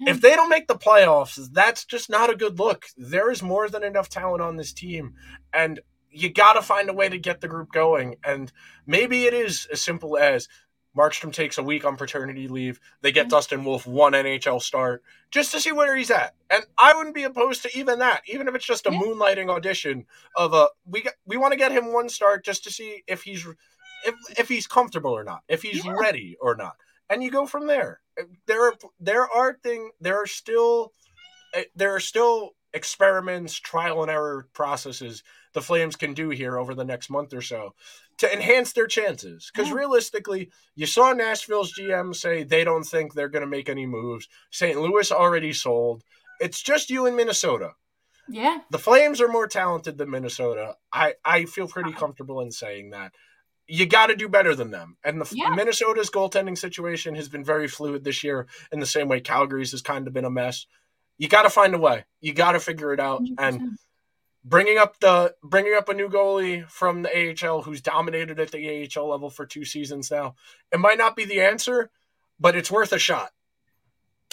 if 0.00 0.20
they 0.20 0.36
don't 0.36 0.48
make 0.48 0.68
the 0.68 0.76
playoffs, 0.76 1.52
that's 1.52 1.84
just 1.84 2.08
not 2.10 2.30
a 2.30 2.36
good 2.36 2.58
look. 2.58 2.86
There 2.96 3.30
is 3.30 3.42
more 3.42 3.68
than 3.68 3.82
enough 3.82 4.08
talent 4.08 4.42
on 4.42 4.56
this 4.56 4.72
team, 4.72 5.14
and 5.52 5.80
you 6.10 6.30
got 6.30 6.54
to 6.54 6.62
find 6.62 6.88
a 6.88 6.94
way 6.94 7.08
to 7.08 7.18
get 7.18 7.40
the 7.40 7.48
group 7.48 7.72
going. 7.72 8.16
And 8.24 8.52
maybe 8.86 9.24
it 9.26 9.34
is 9.34 9.66
as 9.72 9.82
simple 9.82 10.16
as 10.16 10.48
Markstrom 10.96 11.32
takes 11.32 11.58
a 11.58 11.62
week 11.62 11.84
on 11.84 11.96
paternity 11.96 12.48
leave. 12.48 12.80
They 13.02 13.12
get 13.12 13.24
mm-hmm. 13.24 13.30
Dustin 13.30 13.64
Wolf 13.64 13.86
one 13.86 14.12
NHL 14.12 14.62
start 14.62 15.02
just 15.30 15.52
to 15.52 15.60
see 15.60 15.72
where 15.72 15.94
he's 15.96 16.10
at. 16.10 16.34
And 16.50 16.64
I 16.78 16.96
wouldn't 16.96 17.14
be 17.14 17.24
opposed 17.24 17.62
to 17.62 17.78
even 17.78 17.98
that, 17.98 18.22
even 18.26 18.48
if 18.48 18.54
it's 18.54 18.66
just 18.66 18.86
a 18.86 18.90
moonlighting 18.90 19.50
audition 19.50 20.06
of 20.36 20.54
a 20.54 20.68
we 20.86 21.02
got, 21.02 21.14
we 21.26 21.36
want 21.36 21.52
to 21.52 21.58
get 21.58 21.72
him 21.72 21.92
one 21.92 22.08
start 22.08 22.44
just 22.44 22.64
to 22.64 22.70
see 22.70 23.02
if 23.06 23.22
he's 23.22 23.46
if 24.06 24.14
if 24.38 24.48
he's 24.48 24.66
comfortable 24.66 25.10
or 25.10 25.24
not, 25.24 25.42
if 25.48 25.62
he's 25.62 25.84
yeah. 25.84 25.92
ready 25.92 26.36
or 26.40 26.56
not 26.56 26.76
and 27.10 27.22
you 27.22 27.30
go 27.30 27.46
from 27.46 27.66
there. 27.66 28.00
There 28.46 28.66
are 28.68 28.74
there 29.00 29.28
are 29.28 29.54
thing 29.54 29.90
there 30.00 30.22
are 30.22 30.26
still 30.26 30.92
eh, 31.54 31.64
there 31.74 31.94
are 31.94 32.00
still 32.00 32.50
experiments, 32.74 33.54
trial 33.58 34.02
and 34.02 34.10
error 34.10 34.46
processes 34.52 35.22
the 35.54 35.62
Flames 35.62 35.96
can 35.96 36.14
do 36.14 36.28
here 36.28 36.58
over 36.58 36.74
the 36.74 36.84
next 36.84 37.10
month 37.10 37.32
or 37.32 37.40
so 37.40 37.74
to 38.18 38.32
enhance 38.32 38.72
their 38.72 38.86
chances. 38.86 39.50
Because 39.52 39.72
realistically, 39.72 40.50
you 40.74 40.86
saw 40.86 41.12
Nashville's 41.12 41.72
GM 41.72 42.14
say 42.14 42.42
they 42.42 42.64
don't 42.64 42.84
think 42.84 43.14
they're 43.14 43.28
going 43.28 43.44
to 43.44 43.46
make 43.46 43.68
any 43.68 43.86
moves. 43.86 44.28
St. 44.50 44.78
Louis 44.78 45.10
already 45.10 45.52
sold. 45.52 46.02
It's 46.40 46.62
just 46.62 46.90
you 46.90 47.06
in 47.06 47.16
Minnesota. 47.16 47.72
Yeah. 48.28 48.58
The 48.70 48.78
Flames 48.78 49.20
are 49.20 49.28
more 49.28 49.46
talented 49.46 49.96
than 49.98 50.10
Minnesota. 50.10 50.74
I, 50.92 51.14
I 51.24 51.44
feel 51.46 51.66
pretty 51.66 51.92
comfortable 51.92 52.40
in 52.40 52.50
saying 52.50 52.90
that 52.90 53.12
you 53.68 53.86
got 53.86 54.06
to 54.06 54.16
do 54.16 54.28
better 54.28 54.54
than 54.54 54.70
them. 54.70 54.96
And 55.04 55.20
the 55.20 55.28
yeah. 55.36 55.54
Minnesota's 55.54 56.10
goaltending 56.10 56.56
situation 56.56 57.14
has 57.14 57.28
been 57.28 57.44
very 57.44 57.68
fluid 57.68 58.02
this 58.02 58.24
year, 58.24 58.46
in 58.72 58.80
the 58.80 58.86
same 58.86 59.08
way 59.08 59.20
Calgary's 59.20 59.72
has 59.72 59.82
kind 59.82 60.06
of 60.06 60.14
been 60.14 60.24
a 60.24 60.30
mess. 60.30 60.66
You 61.18 61.28
got 61.28 61.42
to 61.42 61.50
find 61.50 61.74
a 61.74 61.78
way. 61.78 62.04
You 62.20 62.32
got 62.32 62.52
to 62.52 62.60
figure 62.60 62.92
it 62.92 63.00
out. 63.00 63.22
100%. 63.22 63.34
And 63.38 63.78
bringing 64.44 64.78
up 64.78 64.98
the 65.00 65.34
bringing 65.42 65.74
up 65.74 65.88
a 65.88 65.94
new 65.94 66.08
goalie 66.08 66.66
from 66.70 67.02
the 67.02 67.10
AHL 67.44 67.62
who's 67.62 67.82
dominated 67.82 68.40
at 68.40 68.50
the 68.50 68.88
AHL 68.96 69.08
level 69.08 69.28
for 69.28 69.44
two 69.44 69.64
seasons 69.64 70.10
now, 70.10 70.34
it 70.72 70.80
might 70.80 70.98
not 70.98 71.14
be 71.14 71.26
the 71.26 71.40
answer, 71.40 71.90
but 72.40 72.56
it's 72.56 72.70
worth 72.70 72.92
a 72.92 72.98
shot. 72.98 73.30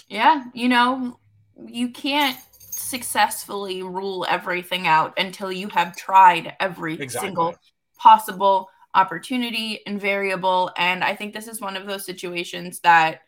Yeah, 0.08 0.46
you 0.54 0.70
know, 0.70 1.20
you 1.68 1.90
can't 1.90 2.38
successfully 2.60 3.82
rule 3.82 4.26
everything 4.30 4.88
out 4.88 5.14
until 5.18 5.52
you 5.52 5.70
have 5.70 5.96
tried 5.96 6.56
every 6.60 6.94
exactly. 6.94 7.28
single 7.28 7.56
possible 7.98 8.70
opportunity 8.96 9.82
and 9.86 10.02
variable. 10.02 10.72
And 10.78 11.04
I 11.04 11.16
think 11.16 11.34
this 11.34 11.48
is 11.48 11.62
one 11.62 11.78
of 11.78 11.86
those 11.86 12.06
situations 12.06 12.80
that 12.82 13.22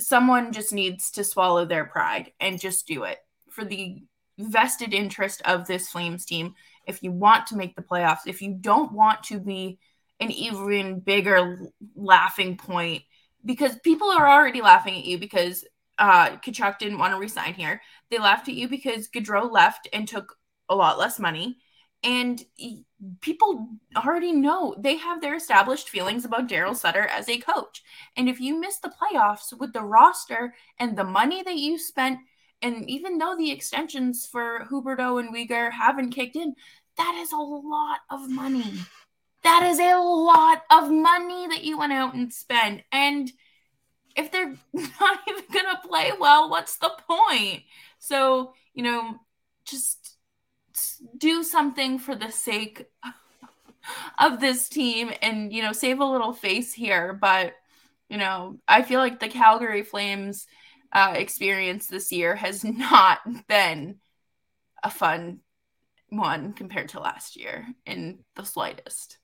someone 0.00 0.52
just 0.52 0.72
needs 0.72 1.12
to 1.12 1.24
swallow 1.24 1.64
their 1.66 1.84
pride 1.84 2.32
and 2.40 2.60
just 2.60 2.86
do 2.86 3.04
it 3.04 3.18
for 3.50 3.64
the 3.64 4.02
vested 4.38 4.94
interest 4.94 5.42
of 5.44 5.66
this 5.66 5.90
Flames 5.90 6.24
team. 6.24 6.54
If 6.86 7.02
you 7.02 7.12
want 7.12 7.48
to 7.48 7.56
make 7.56 7.76
the 7.76 7.82
playoffs, 7.82 8.26
if 8.26 8.42
you 8.42 8.54
don't 8.60 8.92
want 8.92 9.22
to 9.24 9.38
be 9.38 9.78
an 10.20 10.30
even 10.30 11.00
bigger 11.00 11.58
laughing 11.94 12.56
point, 12.56 13.04
because 13.44 13.76
people 13.80 14.10
are 14.10 14.28
already 14.28 14.62
laughing 14.62 14.96
at 14.98 15.04
you 15.04 15.18
because 15.18 15.64
uh, 15.98 16.30
Tkachuk 16.38 16.78
didn't 16.78 16.98
want 16.98 17.12
to 17.14 17.20
resign 17.20 17.54
here. 17.54 17.82
They 18.10 18.18
laughed 18.18 18.48
at 18.48 18.54
you 18.54 18.68
because 18.68 19.08
Gaudreau 19.08 19.50
left 19.50 19.88
and 19.92 20.08
took 20.08 20.36
a 20.68 20.74
lot 20.74 20.98
less 20.98 21.18
money 21.18 21.58
And 22.02 22.42
people 23.20 23.68
already 23.96 24.32
know 24.32 24.74
they 24.78 24.96
have 24.96 25.20
their 25.20 25.36
established 25.36 25.88
feelings 25.88 26.24
about 26.24 26.48
Daryl 26.48 26.76
Sutter 26.76 27.06
as 27.06 27.28
a 27.28 27.38
coach. 27.38 27.82
And 28.16 28.28
if 28.28 28.40
you 28.40 28.58
miss 28.58 28.78
the 28.78 28.90
playoffs 28.90 29.58
with 29.58 29.72
the 29.72 29.82
roster 29.82 30.54
and 30.78 30.96
the 30.96 31.04
money 31.04 31.42
that 31.42 31.56
you 31.56 31.78
spent, 31.78 32.18
and 32.62 32.88
even 32.90 33.18
though 33.18 33.36
the 33.36 33.50
extensions 33.50 34.26
for 34.26 34.66
Huberdeau 34.70 35.18
and 35.18 35.34
Weegar 35.34 35.72
haven't 35.72 36.10
kicked 36.10 36.36
in, 36.36 36.54
that 36.96 37.14
is 37.20 37.32
a 37.32 37.36
lot 37.36 38.00
of 38.10 38.28
money. 38.28 38.72
That 39.42 39.62
is 39.62 39.78
a 39.78 39.96
lot 39.96 40.62
of 40.70 40.90
money 40.90 41.48
that 41.48 41.64
you 41.64 41.78
went 41.78 41.94
out 41.94 42.14
and 42.14 42.32
spent. 42.32 42.82
And 42.92 43.30
if 44.16 44.30
they're 44.30 44.54
not 44.74 45.18
even 45.26 45.44
going 45.50 45.64
to 45.64 45.88
play 45.88 46.12
well, 46.18 46.50
what's 46.50 46.76
the 46.76 46.92
point? 47.08 47.62
So, 47.98 48.52
you 48.74 48.82
know, 48.82 49.18
just 49.64 49.99
do 51.16 51.42
something 51.42 51.98
for 51.98 52.14
the 52.14 52.30
sake 52.30 52.86
of 54.18 54.40
this 54.40 54.68
team 54.68 55.12
and, 55.22 55.52
you 55.52 55.62
know, 55.62 55.72
save 55.72 56.00
a 56.00 56.04
little 56.04 56.32
face 56.32 56.72
here. 56.72 57.12
But, 57.12 57.54
you 58.08 58.18
know, 58.18 58.58
I 58.66 58.82
feel 58.82 59.00
like 59.00 59.20
the 59.20 59.28
Calgary 59.28 59.82
Flames 59.82 60.46
uh, 60.92 61.14
experience 61.16 61.86
this 61.86 62.12
year 62.12 62.34
has 62.34 62.64
not 62.64 63.20
been 63.48 63.96
a 64.82 64.90
fun 64.90 65.40
one 66.08 66.52
compared 66.52 66.90
to 66.90 67.00
last 67.00 67.36
year 67.36 67.66
in 67.86 68.20
the 68.34 68.44
slightest. 68.44 69.19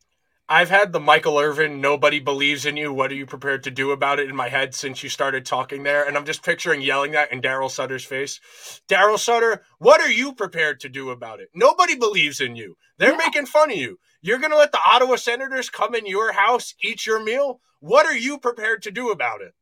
I've 0.49 0.71
had 0.71 0.93
the 0.93 1.01
Michael 1.01 1.41
Irvin, 1.41 1.81
nobody 1.81 2.21
believes 2.21 2.67
in 2.67 2.77
you. 2.77 2.93
What 2.93 3.11
are 3.11 3.17
you 3.17 3.27
prepared 3.27 3.65
to 3.65 3.71
do 3.73 3.91
about 3.91 4.21
it 4.21 4.31
in 4.31 4.37
my 4.37 4.49
head 4.49 4.77
since 4.77 5.03
you 5.03 5.09
started 5.09 5.45
talking 5.45 5.83
there? 5.83 6.07
And 6.07 6.17
I'm 6.17 6.25
just 6.25 6.45
picturing 6.45 6.81
yelling 6.81 7.13
that 7.13 7.33
in 7.33 7.43
Daryl 7.43 7.69
Sutter's 7.69 8.05
face. 8.05 8.41
Daryl 8.89 9.19
Sutter, 9.19 9.63
what 9.79 10.01
are 10.01 10.11
you 10.11 10.33
prepared 10.33 10.79
to 10.81 10.89
do 10.89 11.11
about 11.11 11.41
it? 11.41 11.49
Nobody 11.53 11.97
believes 11.97 12.41
in 12.41 12.55
you. 12.55 12.77
They're 12.97 13.11
yeah. 13.11 13.17
making 13.17 13.47
fun 13.47 13.73
of 13.73 13.77
you. 13.77 13.99
You're 14.23 14.39
going 14.39 14.53
to 14.53 14.57
let 14.57 14.71
the 14.71 14.79
Ottawa 14.87 15.17
Senators 15.17 15.69
come 15.69 15.97
in 15.97 16.07
your 16.07 16.33
house, 16.33 16.75
eat 16.81 17.07
your 17.07 17.21
meal? 17.21 17.61
What 17.81 18.07
are 18.07 18.17
you 18.17 18.39
prepared 18.39 18.83
to 18.85 18.93
do 18.93 19.11
about 19.11 19.41
it? 19.41 19.53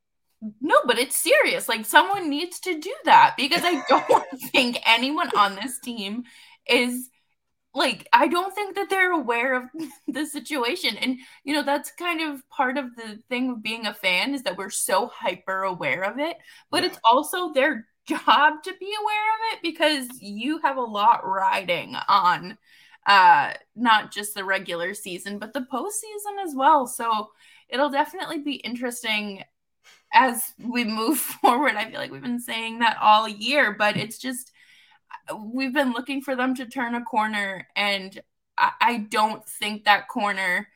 No, 0.61 0.77
but 0.85 0.99
it's 0.99 1.17
serious. 1.17 1.67
Like 1.67 1.87
someone 1.87 2.29
needs 2.29 2.61
to 2.61 2.79
do 2.79 2.95
that 3.07 3.37
because 3.39 3.63
I 3.65 3.83
don't 3.89 4.41
think 4.53 4.81
anyone 4.85 5.31
on 5.35 5.55
this 5.55 5.79
team 5.79 6.25
is 6.69 7.09
like 7.75 8.09
I 8.13 8.29
don't 8.29 8.55
think 8.55 8.77
that 8.77 8.89
they're 8.89 9.13
aware 9.13 9.55
of 9.55 9.65
the 10.09 10.27
situation. 10.27 10.97
And 10.97 11.19
you 11.45 11.55
know, 11.55 11.63
that's 11.63 11.91
kind 11.93 12.21
of 12.21 12.49
part 12.49 12.79
of 12.79 12.95
the 12.97 13.19
thing 13.29 13.51
of 13.51 13.63
being 13.63 13.87
a 13.87 13.95
fan 13.95 14.35
is 14.35 14.43
that 14.45 14.57
we're 14.57 14.71
so 14.71 15.09
hyper 15.09 15.63
aware 15.63 16.05
of 16.05 16.19
it, 16.19 16.37
but 16.71 16.83
yeah. 16.83 16.91
it's 16.91 16.99
also 17.05 17.53
their 17.53 17.87
job 18.07 18.63
to 18.63 18.75
be 18.79 18.95
aware 19.01 19.31
of 19.33 19.55
it 19.55 19.63
because 19.63 20.21
you 20.21 20.59
have 20.59 20.77
a 20.77 20.81
lot 20.83 21.27
riding 21.27 21.97
on 22.07 22.59
uh 23.07 23.53
not 23.75 24.13
just 24.13 24.35
the 24.35 24.45
regular 24.45 24.93
season 24.93 25.39
but 25.39 25.53
the 25.55 25.67
postseason 25.73 26.45
as 26.45 26.55
well. 26.55 26.87
So 26.87 27.31
it'll 27.69 27.91
definitely 27.91 28.41
be 28.41 28.55
interesting 28.57 29.43
as 30.13 30.55
we 30.59 30.85
move 30.85 31.19
forward. 31.43 31.75
I 31.75 31.91
feel 31.91 31.99
like 31.99 32.11
we've 32.11 32.23
been 32.23 32.41
saying 32.41 32.79
that 32.79 32.97
all 33.01 33.29
year, 33.29 33.75
but 33.79 33.97
it's 33.97 34.19
just 34.19 34.53
we've 35.39 35.73
been 35.73 35.93
looking 35.93 36.21
for 36.21 36.37
them 36.37 36.55
to 36.57 36.67
turn 36.67 36.95
a 36.95 37.05
corner, 37.05 37.67
and 37.77 38.21
I, 38.57 38.73
I 38.81 38.97
don't 38.99 39.47
think 39.47 39.85
that 39.85 40.09
corner 40.09 40.69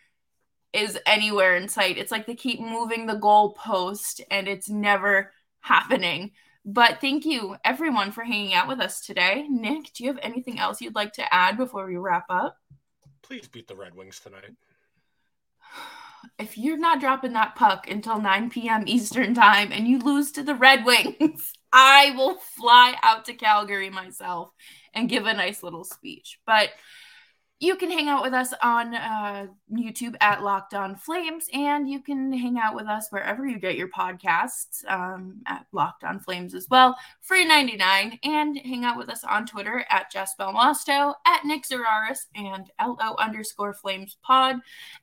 is 0.72 0.98
anywhere 1.06 1.56
in 1.56 1.68
sight. 1.68 1.98
It's 1.98 2.12
like 2.12 2.26
they 2.26 2.34
keep 2.34 2.60
moving 2.60 3.06
the 3.06 3.16
goalpost, 3.16 4.20
and 4.30 4.48
it's 4.48 4.68
never 4.68 5.32
happening. 5.60 6.32
But 6.64 7.00
thank 7.00 7.24
you, 7.24 7.56
everyone, 7.64 8.12
for 8.12 8.24
hanging 8.24 8.52
out 8.52 8.68
with 8.68 8.80
us 8.80 9.00
today. 9.00 9.46
Nick, 9.48 9.92
do 9.94 10.04
you 10.04 10.10
have 10.12 10.20
anything 10.22 10.58
else 10.58 10.80
you'd 10.80 10.94
like 10.94 11.14
to 11.14 11.34
add 11.34 11.56
before 11.56 11.86
we 11.86 11.96
wrap 11.96 12.26
up? 12.28 12.56
Please 13.22 13.48
beat 13.48 13.68
the 13.68 13.76
Red 13.76 13.94
Wings 13.94 14.20
tonight. 14.20 14.50
If 16.36 16.58
you're 16.58 16.78
not 16.78 17.00
dropping 17.00 17.32
that 17.34 17.54
puck 17.54 17.88
until 17.88 18.20
9 18.20 18.50
p.m. 18.50 18.84
Eastern 18.86 19.34
time 19.34 19.72
and 19.72 19.86
you 19.86 19.98
lose 19.98 20.32
to 20.32 20.42
the 20.42 20.54
Red 20.54 20.84
Wings, 20.84 21.52
I 21.72 22.12
will 22.16 22.34
fly 22.34 22.94
out 23.02 23.24
to 23.26 23.34
Calgary 23.34 23.90
myself 23.90 24.50
and 24.94 25.08
give 25.08 25.26
a 25.26 25.34
nice 25.34 25.62
little 25.62 25.84
speech. 25.84 26.40
But 26.46 26.70
you 27.60 27.74
can 27.74 27.90
hang 27.90 28.08
out 28.08 28.22
with 28.22 28.34
us 28.34 28.54
on 28.62 28.94
uh, 28.94 29.46
YouTube 29.72 30.14
at 30.20 30.44
Locked 30.44 30.74
On 30.74 30.94
Flames, 30.94 31.48
and 31.52 31.90
you 31.90 32.00
can 32.00 32.32
hang 32.32 32.56
out 32.56 32.76
with 32.76 32.86
us 32.86 33.08
wherever 33.10 33.44
you 33.44 33.58
get 33.58 33.76
your 33.76 33.88
podcasts 33.88 34.88
um, 34.88 35.40
at 35.44 35.66
Locked 35.72 36.04
On 36.04 36.20
Flames 36.20 36.54
as 36.54 36.68
well, 36.70 36.96
free 37.20 37.44
99, 37.44 38.20
and 38.22 38.58
hang 38.58 38.84
out 38.84 38.96
with 38.96 39.08
us 39.08 39.24
on 39.24 39.44
Twitter 39.44 39.84
at 39.90 40.08
Jess 40.08 40.34
Belmosto, 40.38 41.14
at 41.26 41.44
Nick 41.44 41.64
Zararis, 41.64 42.26
and 42.36 42.70
LO 42.80 43.16
underscore 43.18 43.74
Flames 43.74 44.16
pod. 44.22 44.56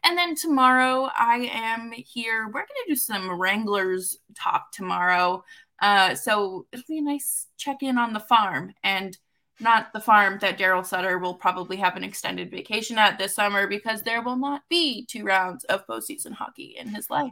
And 0.06 0.17
then 0.17 0.34
tomorrow 0.34 1.10
I 1.17 1.49
am 1.51 1.91
here. 1.91 2.45
We're 2.45 2.54
going 2.54 2.67
to 2.67 2.86
do 2.88 2.95
some 2.95 3.38
Wranglers 3.38 4.19
talk 4.34 4.71
tomorrow. 4.71 5.43
Uh, 5.82 6.16
so 6.16 6.66
it'll 6.72 6.86
be 6.88 7.00
a 7.00 7.02
nice 7.02 7.48
check 7.58 7.78
in 7.82 7.98
on 7.98 8.14
the 8.14 8.20
farm 8.20 8.74
and 8.84 9.18
not 9.60 9.94
the 9.94 10.00
farm 10.00 10.38
that 10.42 10.58
Daryl 10.58 10.86
Sutter 10.86 11.18
will 11.18 11.34
probably 11.34 11.78
have 11.78 11.96
an 11.96 12.04
extended 12.04 12.52
vacation 12.52 12.98
at 12.98 13.18
this 13.18 13.36
summer 13.36 13.68
because 13.68 14.02
there 14.02 14.22
will 14.22 14.36
not 14.36 14.64
be 14.70 15.06
two 15.06 15.24
rounds 15.24 15.64
of 15.66 15.88
postseason 15.88 16.34
hockey 16.34 16.76
in 16.78 16.90
his 16.90 17.10
life. 17.10 17.32